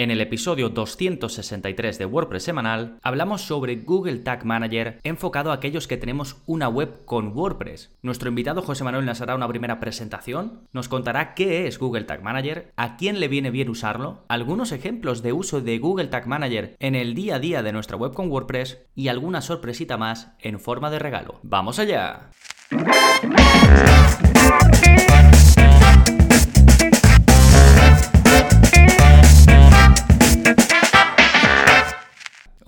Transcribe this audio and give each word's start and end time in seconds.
En 0.00 0.10
el 0.10 0.22
episodio 0.22 0.70
263 0.70 1.98
de 1.98 2.06
WordPress 2.06 2.44
semanal 2.44 2.96
hablamos 3.02 3.42
sobre 3.42 3.76
Google 3.76 4.20
Tag 4.20 4.46
Manager 4.46 4.98
enfocado 5.02 5.50
a 5.50 5.54
aquellos 5.56 5.86
que 5.86 5.98
tenemos 5.98 6.38
una 6.46 6.70
web 6.70 7.04
con 7.04 7.36
WordPress. 7.36 7.90
Nuestro 8.00 8.30
invitado 8.30 8.62
José 8.62 8.82
Manuel 8.82 9.04
nos 9.04 9.20
hará 9.20 9.34
una 9.34 9.46
primera 9.46 9.78
presentación, 9.78 10.66
nos 10.72 10.88
contará 10.88 11.34
qué 11.34 11.66
es 11.66 11.78
Google 11.78 12.04
Tag 12.04 12.22
Manager, 12.22 12.72
a 12.76 12.96
quién 12.96 13.20
le 13.20 13.28
viene 13.28 13.50
bien 13.50 13.68
usarlo, 13.68 14.24
algunos 14.28 14.72
ejemplos 14.72 15.22
de 15.22 15.34
uso 15.34 15.60
de 15.60 15.78
Google 15.78 16.08
Tag 16.08 16.26
Manager 16.26 16.76
en 16.78 16.94
el 16.94 17.14
día 17.14 17.34
a 17.34 17.38
día 17.38 17.62
de 17.62 17.72
nuestra 17.72 17.98
web 17.98 18.14
con 18.14 18.30
WordPress 18.30 18.78
y 18.94 19.08
alguna 19.08 19.42
sorpresita 19.42 19.98
más 19.98 20.32
en 20.38 20.60
forma 20.60 20.88
de 20.88 20.98
regalo. 20.98 21.40
¡Vamos 21.42 21.78
allá! 21.78 22.30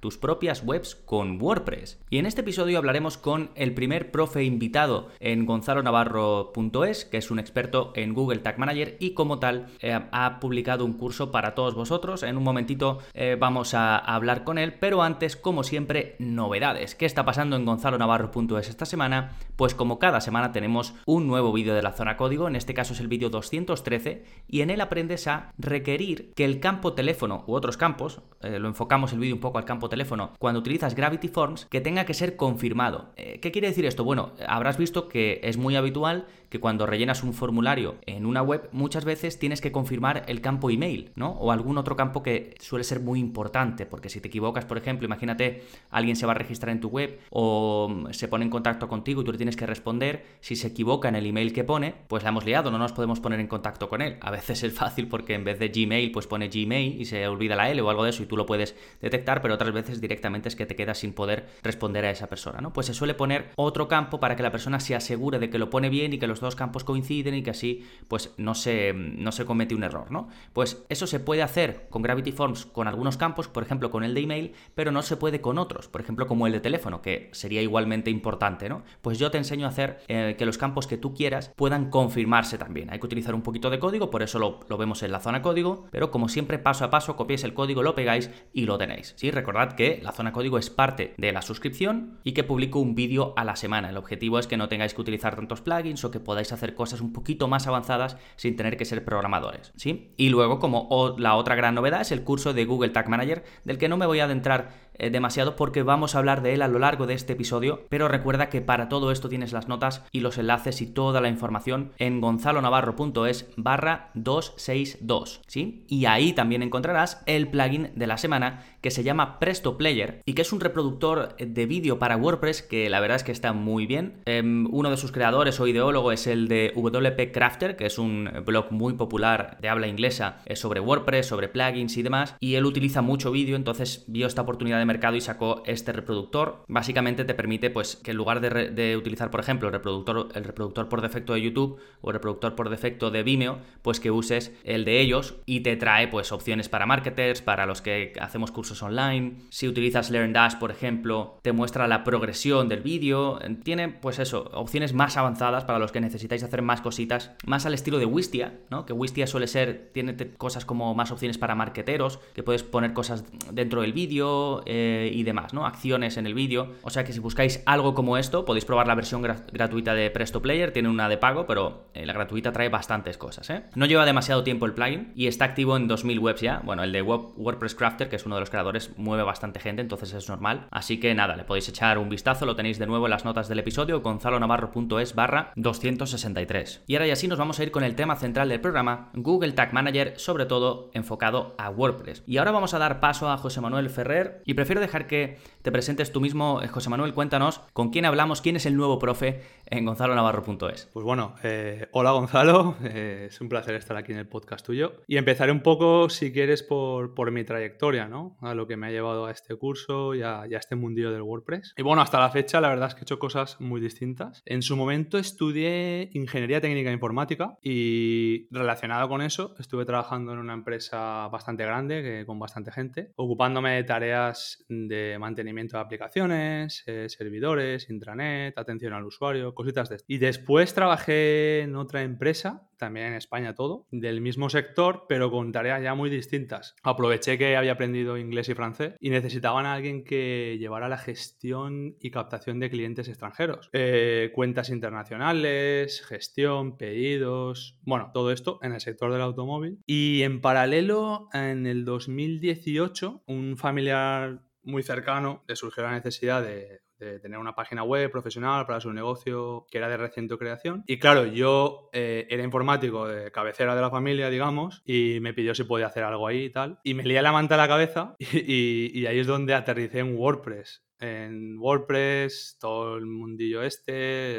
tus 0.00 0.18
propias 0.18 0.64
webs 0.64 0.94
con 0.94 1.40
WordPress. 1.40 2.00
Y 2.10 2.18
en 2.18 2.26
este 2.26 2.40
episodio 2.40 2.78
hablaremos 2.78 3.18
con 3.18 3.50
el 3.54 3.74
primer 3.74 4.10
profe 4.10 4.44
invitado 4.44 5.08
en 5.20 5.46
gonzalonavarro.es, 5.46 7.04
que 7.04 7.18
es 7.18 7.30
un 7.30 7.38
experto 7.38 7.92
en 7.94 8.14
Google 8.14 8.38
Tag 8.38 8.58
Manager 8.58 8.96
y 8.98 9.12
como 9.12 9.38
tal 9.38 9.66
eh, 9.80 9.98
ha 10.10 10.40
publicado 10.40 10.84
un 10.84 10.94
curso 10.94 11.30
para 11.30 11.54
todos 11.54 11.74
vosotros. 11.74 12.22
En 12.22 12.36
un 12.36 12.42
momentito 12.44 12.98
eh, 13.14 13.36
vamos 13.38 13.74
a, 13.74 13.98
hablar 13.98 14.44
con 14.44 14.58
él, 14.58 14.74
pero 14.74 15.02
antes, 15.02 15.36
como 15.36 15.62
siempre, 15.62 16.16
novedades. 16.18 16.94
¿Qué 16.94 17.06
está 17.06 17.24
pasando 17.24 17.56
en 17.56 17.64
gonzalonavarro.es 17.64 18.68
esta 18.68 18.86
semana? 18.86 19.36
Pues 19.56 19.74
como 19.74 19.98
cada 19.98 20.20
semana 20.20 20.52
tenemos 20.52 20.94
un 21.04 21.26
nuevo 21.26 21.52
vídeo 21.52 21.74
de 21.74 21.82
la 21.82 21.92
zona 21.92 22.16
código, 22.16 22.48
en 22.48 22.56
este 22.56 22.74
caso 22.74 22.94
es 22.94 23.00
el 23.00 23.08
vídeo 23.08 23.28
213, 23.28 24.24
y 24.48 24.62
en 24.62 24.70
él 24.70 24.80
aprendes 24.80 25.26
a 25.26 25.52
requerir 25.58 26.32
que 26.34 26.44
el 26.44 26.60
campo 26.60 26.94
teléfono 26.94 27.44
u 27.46 27.54
otros 27.54 27.76
campos, 27.76 28.22
eh, 28.40 28.58
lo 28.58 28.68
enfocamos 28.68 29.12
el 29.12 29.18
vídeo 29.18 29.34
un 29.34 29.40
poco 29.40 29.58
al 29.58 29.64
campo 29.64 29.89
teléfono 29.90 30.32
cuando 30.38 30.60
utilizas 30.60 30.94
Gravity 30.94 31.28
Forms 31.28 31.66
que 31.66 31.82
tenga 31.82 32.06
que 32.06 32.14
ser 32.14 32.36
confirmado. 32.36 33.10
Eh, 33.16 33.38
¿Qué 33.40 33.52
quiere 33.52 33.68
decir 33.68 33.84
esto? 33.84 34.04
Bueno, 34.04 34.32
habrás 34.48 34.78
visto 34.78 35.08
que 35.08 35.40
es 35.42 35.58
muy 35.58 35.76
habitual 35.76 36.26
que 36.50 36.60
cuando 36.60 36.84
rellenas 36.84 37.22
un 37.22 37.32
formulario 37.32 37.96
en 38.04 38.26
una 38.26 38.42
web 38.42 38.68
muchas 38.72 39.04
veces 39.04 39.38
tienes 39.38 39.60
que 39.60 39.72
confirmar 39.72 40.24
el 40.26 40.40
campo 40.40 40.68
email, 40.68 41.12
¿no? 41.14 41.30
O 41.30 41.52
algún 41.52 41.78
otro 41.78 41.96
campo 41.96 42.22
que 42.22 42.54
suele 42.60 42.84
ser 42.84 43.00
muy 43.00 43.20
importante, 43.20 43.86
porque 43.86 44.10
si 44.10 44.20
te 44.20 44.28
equivocas, 44.28 44.64
por 44.64 44.76
ejemplo, 44.76 45.06
imagínate, 45.06 45.62
alguien 45.90 46.16
se 46.16 46.26
va 46.26 46.32
a 46.32 46.34
registrar 46.34 46.72
en 46.72 46.80
tu 46.80 46.88
web 46.88 47.18
o 47.30 48.04
se 48.10 48.28
pone 48.28 48.44
en 48.44 48.50
contacto 48.50 48.88
contigo 48.88 49.22
y 49.22 49.24
tú 49.24 49.32
le 49.32 49.38
tienes 49.38 49.56
que 49.56 49.66
responder, 49.66 50.26
si 50.40 50.56
se 50.56 50.68
equivoca 50.68 51.08
en 51.08 51.14
el 51.14 51.26
email 51.26 51.52
que 51.52 51.64
pone, 51.64 51.94
pues 52.08 52.24
la 52.24 52.30
hemos 52.30 52.44
liado, 52.44 52.70
no 52.70 52.78
nos 52.78 52.92
podemos 52.92 53.20
poner 53.20 53.40
en 53.40 53.46
contacto 53.46 53.88
con 53.88 54.02
él. 54.02 54.16
A 54.20 54.30
veces 54.30 54.62
es 54.64 54.72
fácil 54.72 55.08
porque 55.08 55.34
en 55.34 55.44
vez 55.44 55.58
de 55.58 55.68
Gmail, 55.68 56.10
pues 56.10 56.26
pone 56.26 56.48
Gmail 56.48 57.00
y 57.00 57.04
se 57.04 57.26
olvida 57.28 57.54
la 57.54 57.70
L 57.70 57.80
o 57.80 57.90
algo 57.90 58.02
de 58.04 58.10
eso 58.10 58.24
y 58.24 58.26
tú 58.26 58.36
lo 58.36 58.46
puedes 58.46 58.74
detectar, 59.00 59.40
pero 59.40 59.54
otras 59.54 59.72
veces 59.72 60.00
directamente 60.00 60.48
es 60.48 60.56
que 60.56 60.66
te 60.66 60.74
quedas 60.74 60.98
sin 60.98 61.12
poder 61.12 61.48
responder 61.62 62.04
a 62.04 62.10
esa 62.10 62.26
persona, 62.26 62.60
¿no? 62.60 62.72
Pues 62.72 62.88
se 62.88 62.94
suele 62.94 63.14
poner 63.14 63.50
otro 63.56 63.86
campo 63.86 64.18
para 64.18 64.34
que 64.34 64.42
la 64.42 64.50
persona 64.50 64.80
se 64.80 64.96
asegure 64.96 65.38
de 65.38 65.48
que 65.48 65.58
lo 65.58 65.70
pone 65.70 65.88
bien 65.88 66.12
y 66.12 66.18
que 66.18 66.26
los 66.26 66.39
dos 66.40 66.56
campos 66.56 66.84
coinciden 66.84 67.34
y 67.34 67.42
que 67.42 67.50
así 67.50 67.86
pues 68.08 68.32
no 68.36 68.54
se, 68.54 68.92
no 68.94 69.32
se 69.32 69.44
comete 69.44 69.74
un 69.74 69.84
error, 69.84 70.10
¿no? 70.10 70.28
Pues 70.52 70.84
eso 70.88 71.06
se 71.06 71.20
puede 71.20 71.42
hacer 71.42 71.86
con 71.90 72.02
Gravity 72.02 72.32
Forms 72.32 72.66
con 72.66 72.88
algunos 72.88 73.16
campos, 73.16 73.48
por 73.48 73.62
ejemplo 73.62 73.90
con 73.90 74.04
el 74.04 74.14
de 74.14 74.20
email, 74.20 74.52
pero 74.74 74.92
no 74.92 75.02
se 75.02 75.16
puede 75.16 75.40
con 75.40 75.58
otros, 75.58 75.88
por 75.88 76.00
ejemplo 76.00 76.26
como 76.26 76.46
el 76.46 76.52
de 76.52 76.60
teléfono, 76.60 77.02
que 77.02 77.28
sería 77.32 77.62
igualmente 77.62 78.10
importante, 78.10 78.68
¿no? 78.68 78.82
Pues 79.02 79.18
yo 79.18 79.30
te 79.30 79.38
enseño 79.38 79.66
a 79.66 79.70
hacer 79.70 80.00
eh, 80.08 80.34
que 80.38 80.46
los 80.46 80.58
campos 80.58 80.86
que 80.86 80.96
tú 80.96 81.14
quieras 81.14 81.52
puedan 81.56 81.90
confirmarse 81.90 82.58
también. 82.58 82.90
Hay 82.90 82.98
que 82.98 83.06
utilizar 83.06 83.34
un 83.34 83.42
poquito 83.42 83.70
de 83.70 83.78
código, 83.78 84.10
por 84.10 84.22
eso 84.22 84.38
lo, 84.38 84.60
lo 84.68 84.76
vemos 84.76 85.02
en 85.02 85.12
la 85.12 85.20
zona 85.20 85.42
código, 85.42 85.86
pero 85.90 86.10
como 86.10 86.28
siempre 86.28 86.58
paso 86.58 86.84
a 86.84 86.90
paso 86.90 87.16
copiáis 87.16 87.44
el 87.44 87.54
código, 87.54 87.82
lo 87.82 87.94
pegáis 87.94 88.30
y 88.52 88.64
lo 88.64 88.78
tenéis. 88.78 89.14
¿sí? 89.16 89.30
Recordad 89.30 89.72
que 89.72 90.00
la 90.02 90.12
zona 90.12 90.32
código 90.32 90.58
es 90.58 90.70
parte 90.70 91.14
de 91.16 91.32
la 91.32 91.42
suscripción 91.42 92.18
y 92.24 92.32
que 92.32 92.44
publico 92.44 92.78
un 92.78 92.94
vídeo 92.94 93.34
a 93.36 93.44
la 93.44 93.56
semana. 93.56 93.90
El 93.90 93.96
objetivo 93.96 94.38
es 94.38 94.46
que 94.46 94.56
no 94.56 94.68
tengáis 94.68 94.94
que 94.94 95.00
utilizar 95.00 95.36
tantos 95.36 95.60
plugins 95.60 96.04
o 96.04 96.10
que 96.10 96.20
podáis 96.30 96.52
hacer 96.52 96.76
cosas 96.76 97.00
un 97.00 97.12
poquito 97.12 97.48
más 97.48 97.66
avanzadas 97.66 98.16
sin 98.36 98.54
tener 98.54 98.76
que 98.76 98.84
ser 98.84 99.04
programadores, 99.04 99.72
¿sí? 99.74 100.12
Y 100.16 100.28
luego, 100.28 100.60
como 100.60 101.16
la 101.18 101.34
otra 101.34 101.56
gran 101.56 101.74
novedad, 101.74 102.02
es 102.02 102.12
el 102.12 102.22
curso 102.22 102.52
de 102.52 102.66
Google 102.66 102.90
Tag 102.90 103.08
Manager, 103.08 103.42
del 103.64 103.78
que 103.78 103.88
no 103.88 103.96
me 103.96 104.06
voy 104.06 104.20
a 104.20 104.26
adentrar 104.26 104.90
eh, 104.94 105.10
demasiado 105.10 105.56
porque 105.56 105.82
vamos 105.82 106.14
a 106.14 106.18
hablar 106.18 106.40
de 106.40 106.54
él 106.54 106.62
a 106.62 106.68
lo 106.68 106.78
largo 106.78 107.08
de 107.08 107.14
este 107.14 107.32
episodio, 107.32 107.86
pero 107.88 108.06
recuerda 108.06 108.48
que 108.48 108.60
para 108.60 108.88
todo 108.88 109.10
esto 109.10 109.28
tienes 109.28 109.52
las 109.52 109.66
notas 109.66 110.04
y 110.12 110.20
los 110.20 110.38
enlaces 110.38 110.82
y 110.82 110.86
toda 110.86 111.20
la 111.20 111.28
información 111.28 111.92
en 111.98 112.20
gonzalonavarro.es 112.20 113.50
barra 113.56 114.10
262, 114.14 115.40
¿sí? 115.48 115.84
Y 115.88 116.04
ahí 116.04 116.32
también 116.32 116.62
encontrarás 116.62 117.24
el 117.26 117.48
plugin 117.48 117.90
de 117.96 118.06
la 118.06 118.18
semana 118.18 118.62
que 118.80 118.90
se 118.90 119.02
llama 119.02 119.38
Presto 119.38 119.76
Player 119.76 120.22
y 120.24 120.34
que 120.34 120.42
es 120.42 120.52
un 120.52 120.60
reproductor 120.60 121.36
de 121.36 121.66
vídeo 121.66 121.98
para 121.98 122.16
WordPress 122.16 122.62
que 122.62 122.88
la 122.88 123.00
verdad 123.00 123.16
es 123.16 123.24
que 123.24 123.32
está 123.32 123.52
muy 123.52 123.86
bien. 123.86 124.22
Em, 124.24 124.66
uno 124.72 124.90
de 124.90 124.96
sus 124.96 125.12
creadores 125.12 125.60
o 125.60 125.66
ideólogo 125.66 126.12
es 126.12 126.26
el 126.26 126.48
de 126.48 126.72
WP 126.74 127.32
Crafter, 127.32 127.76
que 127.76 127.86
es 127.86 127.98
un 127.98 128.30
blog 128.44 128.72
muy 128.72 128.94
popular 128.94 129.58
de 129.60 129.68
habla 129.68 129.86
inglesa 129.86 130.38
eh, 130.46 130.56
sobre 130.56 130.80
WordPress, 130.80 131.26
sobre 131.26 131.48
plugins 131.48 131.96
y 131.96 132.02
demás, 132.02 132.36
y 132.40 132.54
él 132.54 132.64
utiliza 132.64 133.02
mucho 133.02 133.30
vídeo, 133.30 133.56
entonces 133.56 134.04
vio 134.06 134.26
esta 134.26 134.42
oportunidad 134.42 134.78
de 134.78 134.84
mercado 134.84 135.16
y 135.16 135.20
sacó 135.20 135.62
este 135.66 135.92
reproductor. 135.92 136.64
Básicamente 136.68 137.24
te 137.24 137.34
permite 137.34 137.70
pues 137.70 137.96
que 137.96 138.12
en 138.12 138.16
lugar 138.16 138.40
de, 138.40 138.96
utilizar, 138.96 139.30
por 139.30 139.40
ejemplo, 139.40 139.68
el 139.68 139.74
reproductor, 139.74 140.28
el 140.34 140.44
reproductor 140.44 140.88
por 140.88 141.00
defecto 141.00 141.34
de 141.34 141.42
YouTube 141.42 141.78
o 142.00 142.10
el 142.10 142.14
reproductor 142.14 142.54
por 142.54 142.70
defecto 142.70 143.10
de 143.10 143.22
Vimeo, 143.22 143.58
pues 143.82 144.00
que 144.00 144.10
uses 144.10 144.52
el 144.64 144.84
de 144.84 145.00
ellos 145.00 145.36
y 145.46 145.60
te 145.60 145.76
trae 145.76 146.08
pues 146.08 146.32
opciones 146.32 146.68
para 146.68 146.86
marketers, 146.86 147.42
para 147.42 147.66
los 147.66 147.82
que 147.82 148.12
hacemos 148.20 148.50
cursos 148.50 148.69
online. 148.82 149.36
Si 149.50 149.68
utilizas 149.68 150.10
LearnDash, 150.10 150.56
por 150.56 150.70
ejemplo, 150.70 151.38
te 151.42 151.52
muestra 151.52 151.88
la 151.88 152.04
progresión 152.04 152.68
del 152.68 152.80
vídeo. 152.80 153.38
Tiene 153.62 153.88
pues 153.88 154.18
eso, 154.18 154.50
opciones 154.54 154.92
más 154.92 155.16
avanzadas 155.16 155.64
para 155.64 155.78
los 155.78 155.92
que 155.92 156.00
necesitáis 156.00 156.42
hacer 156.42 156.62
más 156.62 156.80
cositas, 156.80 157.32
más 157.46 157.66
al 157.66 157.74
estilo 157.74 157.98
de 157.98 158.06
Wistia, 158.06 158.54
¿no? 158.70 158.86
Que 158.86 158.92
Wistia 158.92 159.26
suele 159.26 159.46
ser, 159.46 159.90
tiene 159.92 160.16
cosas 160.36 160.64
como 160.64 160.94
más 160.94 161.10
opciones 161.10 161.38
para 161.38 161.54
marketeros, 161.54 162.18
que 162.34 162.42
puedes 162.42 162.62
poner 162.62 162.92
cosas 162.92 163.24
dentro 163.52 163.82
del 163.82 163.92
vídeo, 163.92 164.62
eh, 164.66 165.10
y 165.12 165.22
demás, 165.22 165.52
¿no? 165.52 165.66
Acciones 165.66 166.16
en 166.16 166.26
el 166.26 166.34
vídeo. 166.34 166.72
O 166.82 166.90
sea 166.90 167.04
que 167.04 167.12
si 167.12 167.18
buscáis 167.18 167.62
algo 167.66 167.94
como 167.94 168.16
esto, 168.16 168.44
podéis 168.44 168.64
probar 168.64 168.86
la 168.86 168.94
versión 168.94 169.22
gratuita 169.22 169.94
de 169.94 170.10
Presto 170.10 170.42
Player, 170.42 170.72
tiene 170.72 170.88
una 170.88 171.08
de 171.08 171.16
pago, 171.16 171.46
pero 171.46 171.88
eh, 171.94 172.06
la 172.06 172.12
gratuita 172.12 172.52
trae 172.52 172.68
bastantes 172.68 173.16
cosas, 173.18 173.50
¿eh? 173.50 173.62
No 173.74 173.86
lleva 173.86 174.06
demasiado 174.06 174.44
tiempo 174.44 174.66
el 174.66 174.74
plugin 174.74 175.12
y 175.14 175.26
está 175.26 175.44
activo 175.44 175.76
en 175.76 175.88
2000 175.88 176.18
webs 176.18 176.40
ya. 176.40 176.60
Bueno, 176.64 176.82
el 176.82 176.92
de 176.92 177.02
WordPress 177.02 177.74
Crafter, 177.74 178.08
que 178.08 178.16
es 178.16 178.26
uno 178.26 178.36
de 178.36 178.40
los 178.40 178.50
mueve 178.96 179.22
bastante 179.22 179.60
gente, 179.60 179.82
entonces 179.82 180.12
es 180.12 180.28
normal. 180.28 180.66
Así 180.70 180.98
que 181.00 181.14
nada, 181.14 181.36
le 181.36 181.44
podéis 181.44 181.68
echar 181.68 181.98
un 181.98 182.08
vistazo, 182.08 182.46
lo 182.46 182.56
tenéis 182.56 182.78
de 182.78 182.86
nuevo 182.86 183.06
en 183.06 183.10
las 183.10 183.24
notas 183.24 183.48
del 183.48 183.58
episodio, 183.58 184.00
gonzalonavarro.es 184.00 185.14
barra 185.14 185.52
263. 185.56 186.84
Y 186.86 186.94
ahora 186.94 187.06
y 187.06 187.10
así 187.10 187.28
nos 187.28 187.38
vamos 187.38 187.58
a 187.58 187.62
ir 187.62 187.70
con 187.70 187.84
el 187.84 187.94
tema 187.94 188.16
central 188.16 188.48
del 188.48 188.60
programa, 188.60 189.10
Google 189.14 189.52
Tag 189.52 189.72
Manager, 189.72 190.14
sobre 190.18 190.46
todo 190.46 190.90
enfocado 190.94 191.54
a 191.58 191.70
WordPress. 191.70 192.22
Y 192.26 192.36
ahora 192.38 192.50
vamos 192.50 192.74
a 192.74 192.78
dar 192.78 193.00
paso 193.00 193.30
a 193.30 193.36
José 193.36 193.60
Manuel 193.60 193.90
Ferrer 193.90 194.42
y 194.44 194.54
prefiero 194.54 194.80
dejar 194.80 195.06
que 195.06 195.38
te 195.62 195.72
presentes 195.72 196.12
tú 196.12 196.20
mismo. 196.20 196.60
Eh, 196.62 196.68
José 196.68 196.90
Manuel, 196.90 197.14
cuéntanos 197.14 197.60
con 197.72 197.90
quién 197.90 198.04
hablamos, 198.04 198.40
quién 198.40 198.56
es 198.56 198.66
el 198.66 198.76
nuevo 198.76 198.98
profe 198.98 199.42
en 199.66 199.84
gonzalonavarro.es. 199.84 200.88
Pues 200.92 201.04
bueno, 201.04 201.34
eh, 201.42 201.88
hola 201.92 202.12
Gonzalo, 202.12 202.76
eh, 202.82 203.26
es 203.28 203.40
un 203.40 203.48
placer 203.48 203.74
estar 203.74 203.96
aquí 203.96 204.12
en 204.12 204.18
el 204.18 204.26
podcast 204.26 204.64
tuyo. 204.64 205.02
Y 205.06 205.16
empezaré 205.16 205.52
un 205.52 205.60
poco, 205.60 206.08
si 206.08 206.32
quieres, 206.32 206.62
por, 206.62 207.14
por 207.14 207.30
mi 207.30 207.44
trayectoria, 207.44 208.08
¿no? 208.08 208.36
A 208.50 208.54
lo 208.54 208.66
que 208.66 208.76
me 208.76 208.88
ha 208.88 208.90
llevado 208.90 209.26
a 209.26 209.30
este 209.30 209.54
curso 209.56 210.14
y 210.14 210.22
a, 210.22 210.44
este 210.50 210.76
mundillo 210.76 211.10
del 211.10 211.22
WordPress. 211.22 211.74
Y 211.76 211.82
bueno, 211.82 212.02
hasta 212.02 212.18
la 212.18 212.30
fecha 212.30 212.60
la 212.60 212.68
verdad 212.68 212.88
es 212.88 212.94
que 212.94 213.00
he 213.00 213.04
hecho 213.04 213.18
cosas 213.18 213.60
muy 213.60 213.80
distintas. 213.80 214.42
En 214.44 214.62
su 214.62 214.76
momento 214.76 215.18
estudié 215.18 216.10
Ingeniería 216.12 216.60
Técnica 216.60 216.92
Informática 216.92 217.58
y 217.62 218.48
relacionado 218.50 219.08
con 219.08 219.22
eso 219.22 219.54
estuve 219.58 219.84
trabajando 219.84 220.32
en 220.32 220.38
una 220.38 220.54
empresa 220.54 221.28
bastante 221.28 221.64
grande, 221.64 222.24
con 222.26 222.38
bastante 222.38 222.72
gente, 222.72 223.12
ocupándome 223.16 223.74
de 223.76 223.84
tareas 223.84 224.64
de 224.68 225.16
mantenimiento 225.18 225.76
de 225.76 225.82
aplicaciones, 225.82 226.82
eh, 226.86 227.08
servidores, 227.08 227.88
intranet, 227.90 228.56
atención 228.58 228.92
al 228.92 229.04
usuario, 229.04 229.54
cositas 229.54 229.88
de 229.88 229.96
esto. 229.96 230.06
Y 230.08 230.18
después 230.18 230.74
trabajé 230.74 231.60
en 231.60 231.76
otra 231.76 232.02
empresa 232.02 232.69
también 232.80 233.06
en 233.06 233.14
España 233.14 233.54
todo, 233.54 233.86
del 233.92 234.20
mismo 234.20 234.50
sector, 234.50 235.04
pero 235.08 235.30
con 235.30 235.52
tareas 235.52 235.82
ya 235.82 235.94
muy 235.94 236.10
distintas. 236.10 236.74
Aproveché 236.82 237.38
que 237.38 237.56
había 237.56 237.72
aprendido 237.72 238.18
inglés 238.18 238.48
y 238.48 238.54
francés 238.54 238.94
y 238.98 239.10
necesitaban 239.10 239.66
a 239.66 239.74
alguien 239.74 240.02
que 240.02 240.56
llevara 240.58 240.88
la 240.88 240.98
gestión 240.98 241.96
y 242.00 242.10
captación 242.10 242.58
de 242.58 242.70
clientes 242.70 243.08
extranjeros. 243.08 243.70
Eh, 243.72 244.32
cuentas 244.34 244.70
internacionales, 244.70 246.04
gestión, 246.04 246.76
pedidos, 246.76 247.78
bueno, 247.82 248.10
todo 248.12 248.32
esto 248.32 248.58
en 248.62 248.72
el 248.72 248.80
sector 248.80 249.12
del 249.12 249.22
automóvil. 249.22 249.78
Y 249.86 250.22
en 250.22 250.40
paralelo, 250.40 251.28
en 251.32 251.66
el 251.66 251.84
2018, 251.84 253.22
un 253.26 253.56
familiar 253.56 254.40
muy 254.62 254.82
cercano 254.82 255.44
le 255.46 255.56
surgió 255.56 255.82
la 255.82 255.92
necesidad 255.92 256.42
de, 256.42 256.82
tener 257.22 257.38
una 257.38 257.54
página 257.54 257.82
web 257.82 258.10
profesional 258.10 258.66
para 258.66 258.78
su 258.78 258.92
negocio 258.92 259.66
que 259.70 259.78
era 259.78 259.88
de 259.88 259.96
reciente 259.96 260.36
creación. 260.36 260.84
Y 260.86 260.98
claro, 260.98 261.24
yo 261.24 261.88
eh, 261.94 262.26
era 262.28 262.44
informático 262.44 263.08
de 263.08 263.32
cabecera 263.32 263.74
de 263.74 263.80
la 263.80 263.88
familia, 263.88 264.28
digamos, 264.28 264.82
y 264.84 265.18
me 265.20 265.32
pidió 265.32 265.54
si 265.54 265.64
podía 265.64 265.86
hacer 265.86 266.04
algo 266.04 266.26
ahí 266.26 266.44
y 266.44 266.50
tal. 266.50 266.78
Y 266.84 266.92
me 266.92 267.02
lié 267.04 267.22
la 267.22 267.32
manta 267.32 267.54
a 267.54 267.58
la 267.58 267.68
cabeza 267.68 268.16
y, 268.18 269.06
ahí 269.06 269.18
es 269.18 269.26
donde 269.26 269.54
aterricé 269.54 270.00
en 270.00 270.14
WordPress 270.14 270.84
en 271.00 271.58
WordPress, 271.58 272.58
todo 272.60 272.98
el 272.98 273.06
mundillo 273.06 273.62
este, 273.62 274.38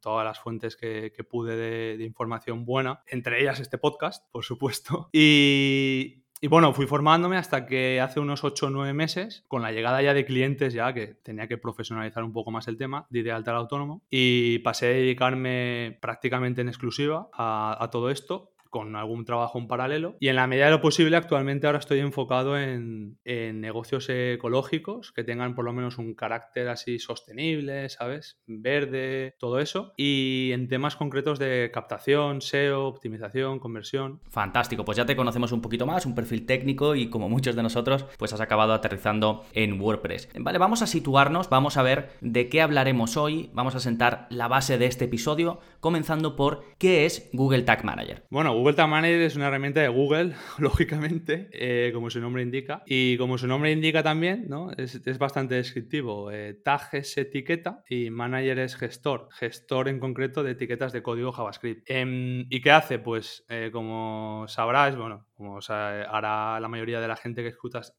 todas 0.00 0.26
las 0.26 0.38
fuentes 0.38 0.76
que, 0.76 1.10
pude 1.28 1.56
de, 1.56 1.96
de, 1.96 2.04
información 2.04 2.66
buena, 2.66 3.02
entre 3.06 3.40
ellas 3.40 3.60
este 3.60 3.78
podcast, 3.78 4.30
por 4.30 4.44
supuesto. 4.44 5.08
Y, 5.14 6.21
y 6.44 6.48
bueno, 6.48 6.72
fui 6.74 6.88
formándome 6.88 7.36
hasta 7.36 7.66
que 7.66 8.00
hace 8.00 8.18
unos 8.18 8.42
8 8.42 8.66
o 8.66 8.70
9 8.70 8.92
meses, 8.94 9.44
con 9.46 9.62
la 9.62 9.70
llegada 9.70 10.02
ya 10.02 10.12
de 10.12 10.24
clientes, 10.24 10.74
ya 10.74 10.92
que 10.92 11.14
tenía 11.22 11.46
que 11.46 11.56
profesionalizar 11.56 12.24
un 12.24 12.32
poco 12.32 12.50
más 12.50 12.66
el 12.66 12.76
tema, 12.76 13.06
di 13.10 13.22
de 13.22 13.30
alta 13.30 13.52
al 13.52 13.58
autónomo 13.58 14.02
y 14.10 14.58
pasé 14.58 14.86
a 14.86 14.88
dedicarme 14.88 15.96
prácticamente 16.02 16.60
en 16.60 16.66
exclusiva 16.66 17.28
a, 17.32 17.78
a 17.78 17.90
todo 17.90 18.10
esto 18.10 18.50
con 18.72 18.96
algún 18.96 19.26
trabajo 19.26 19.58
en 19.58 19.68
paralelo. 19.68 20.16
Y 20.18 20.28
en 20.28 20.36
la 20.36 20.46
medida 20.46 20.64
de 20.64 20.70
lo 20.70 20.80
posible, 20.80 21.14
actualmente 21.16 21.66
ahora 21.66 21.78
estoy 21.78 22.00
enfocado 22.00 22.58
en, 22.58 23.18
negocios 23.22 24.08
ecológicos 24.08 25.12
que 25.12 25.24
tengan 25.24 25.54
por 25.54 25.66
lo 25.66 25.74
menos 25.74 25.98
un 25.98 26.14
carácter 26.14 26.68
así 26.68 26.98
sostenible, 26.98 27.90
¿sabes? 27.90 28.40
Verde, 28.46 29.36
todo 29.38 29.60
eso. 29.60 29.92
Y 29.96 30.50
en 30.52 30.68
temas 30.68 30.96
concretos 30.96 31.38
de 31.38 31.70
captación, 31.72 32.40
SEO, 32.40 32.86
optimización, 32.86 33.58
conversión. 33.58 34.20
Fantástico, 34.30 34.86
pues 34.86 34.96
ya 34.96 35.04
te 35.04 35.16
conocemos 35.16 35.52
un 35.52 35.60
poquito 35.60 35.84
más, 35.84 36.06
un 36.06 36.14
perfil 36.14 36.46
técnico 36.46 36.94
y 36.94 37.10
como 37.10 37.28
muchos 37.28 37.54
de 37.54 37.62
nosotros, 37.62 38.06
pues 38.16 38.32
has 38.32 38.40
acabado 38.40 38.72
aterrizando 38.72 39.44
en 39.52 39.78
WordPress. 39.78 40.30
Vale, 40.38 40.56
vamos 40.56 40.80
a 40.80 40.86
situarnos, 40.86 41.50
vamos 41.50 41.76
a 41.76 41.82
ver 41.82 42.12
de 42.22 42.48
qué 42.48 42.62
hablaremos 42.62 43.18
hoy, 43.18 43.50
vamos 43.52 43.74
a 43.74 43.80
sentar 43.80 44.28
la 44.30 44.48
base 44.48 44.78
de 44.78 44.86
este 44.86 45.04
episodio, 45.04 45.60
comenzando 45.80 46.36
por 46.36 46.64
qué 46.78 47.04
es 47.04 47.28
Google 47.34 47.62
Tag 47.64 47.84
Manager. 47.84 48.24
Bueno, 48.30 48.61
Google 48.62 48.86
Manager 48.86 49.22
es 49.22 49.34
una 49.34 49.48
herramienta 49.48 49.80
de 49.80 49.88
Google, 49.88 50.34
lógicamente, 50.58 51.48
eh, 51.52 51.90
como 51.92 52.10
su 52.10 52.20
nombre 52.20 52.44
indica. 52.44 52.84
Y 52.86 53.16
como 53.16 53.36
su 53.36 53.48
nombre 53.48 53.72
indica 53.72 54.04
también, 54.04 54.46
¿no? 54.48 54.70
es, 54.76 55.18
bastante 55.18 55.56
descriptivo. 55.56 56.30
Eh, 56.30 56.54
tag 56.62 56.82
es 56.92 57.18
etiqueta 57.18 57.82
y 57.88 58.10
Manager 58.10 58.60
es 58.60 58.76
gestor. 58.76 59.28
Gestor 59.32 59.88
en 59.88 59.98
concreto 59.98 60.44
de 60.44 60.52
etiquetas 60.52 60.92
de 60.92 61.02
código 61.02 61.32
JavaScript. 61.32 61.90
Em, 61.90 62.46
¿Y 62.50 62.60
qué 62.60 62.70
hace? 62.70 63.00
Pues 63.00 63.44
eh, 63.48 63.70
como 63.72 64.44
sabrás, 64.46 64.96
bueno, 64.96 65.26
como 65.42 65.58
hará 65.68 66.60
la 66.60 66.68
mayoría 66.68 67.00
de 67.00 67.08
la 67.08 67.16
gente 67.16 67.42
que 67.42 67.48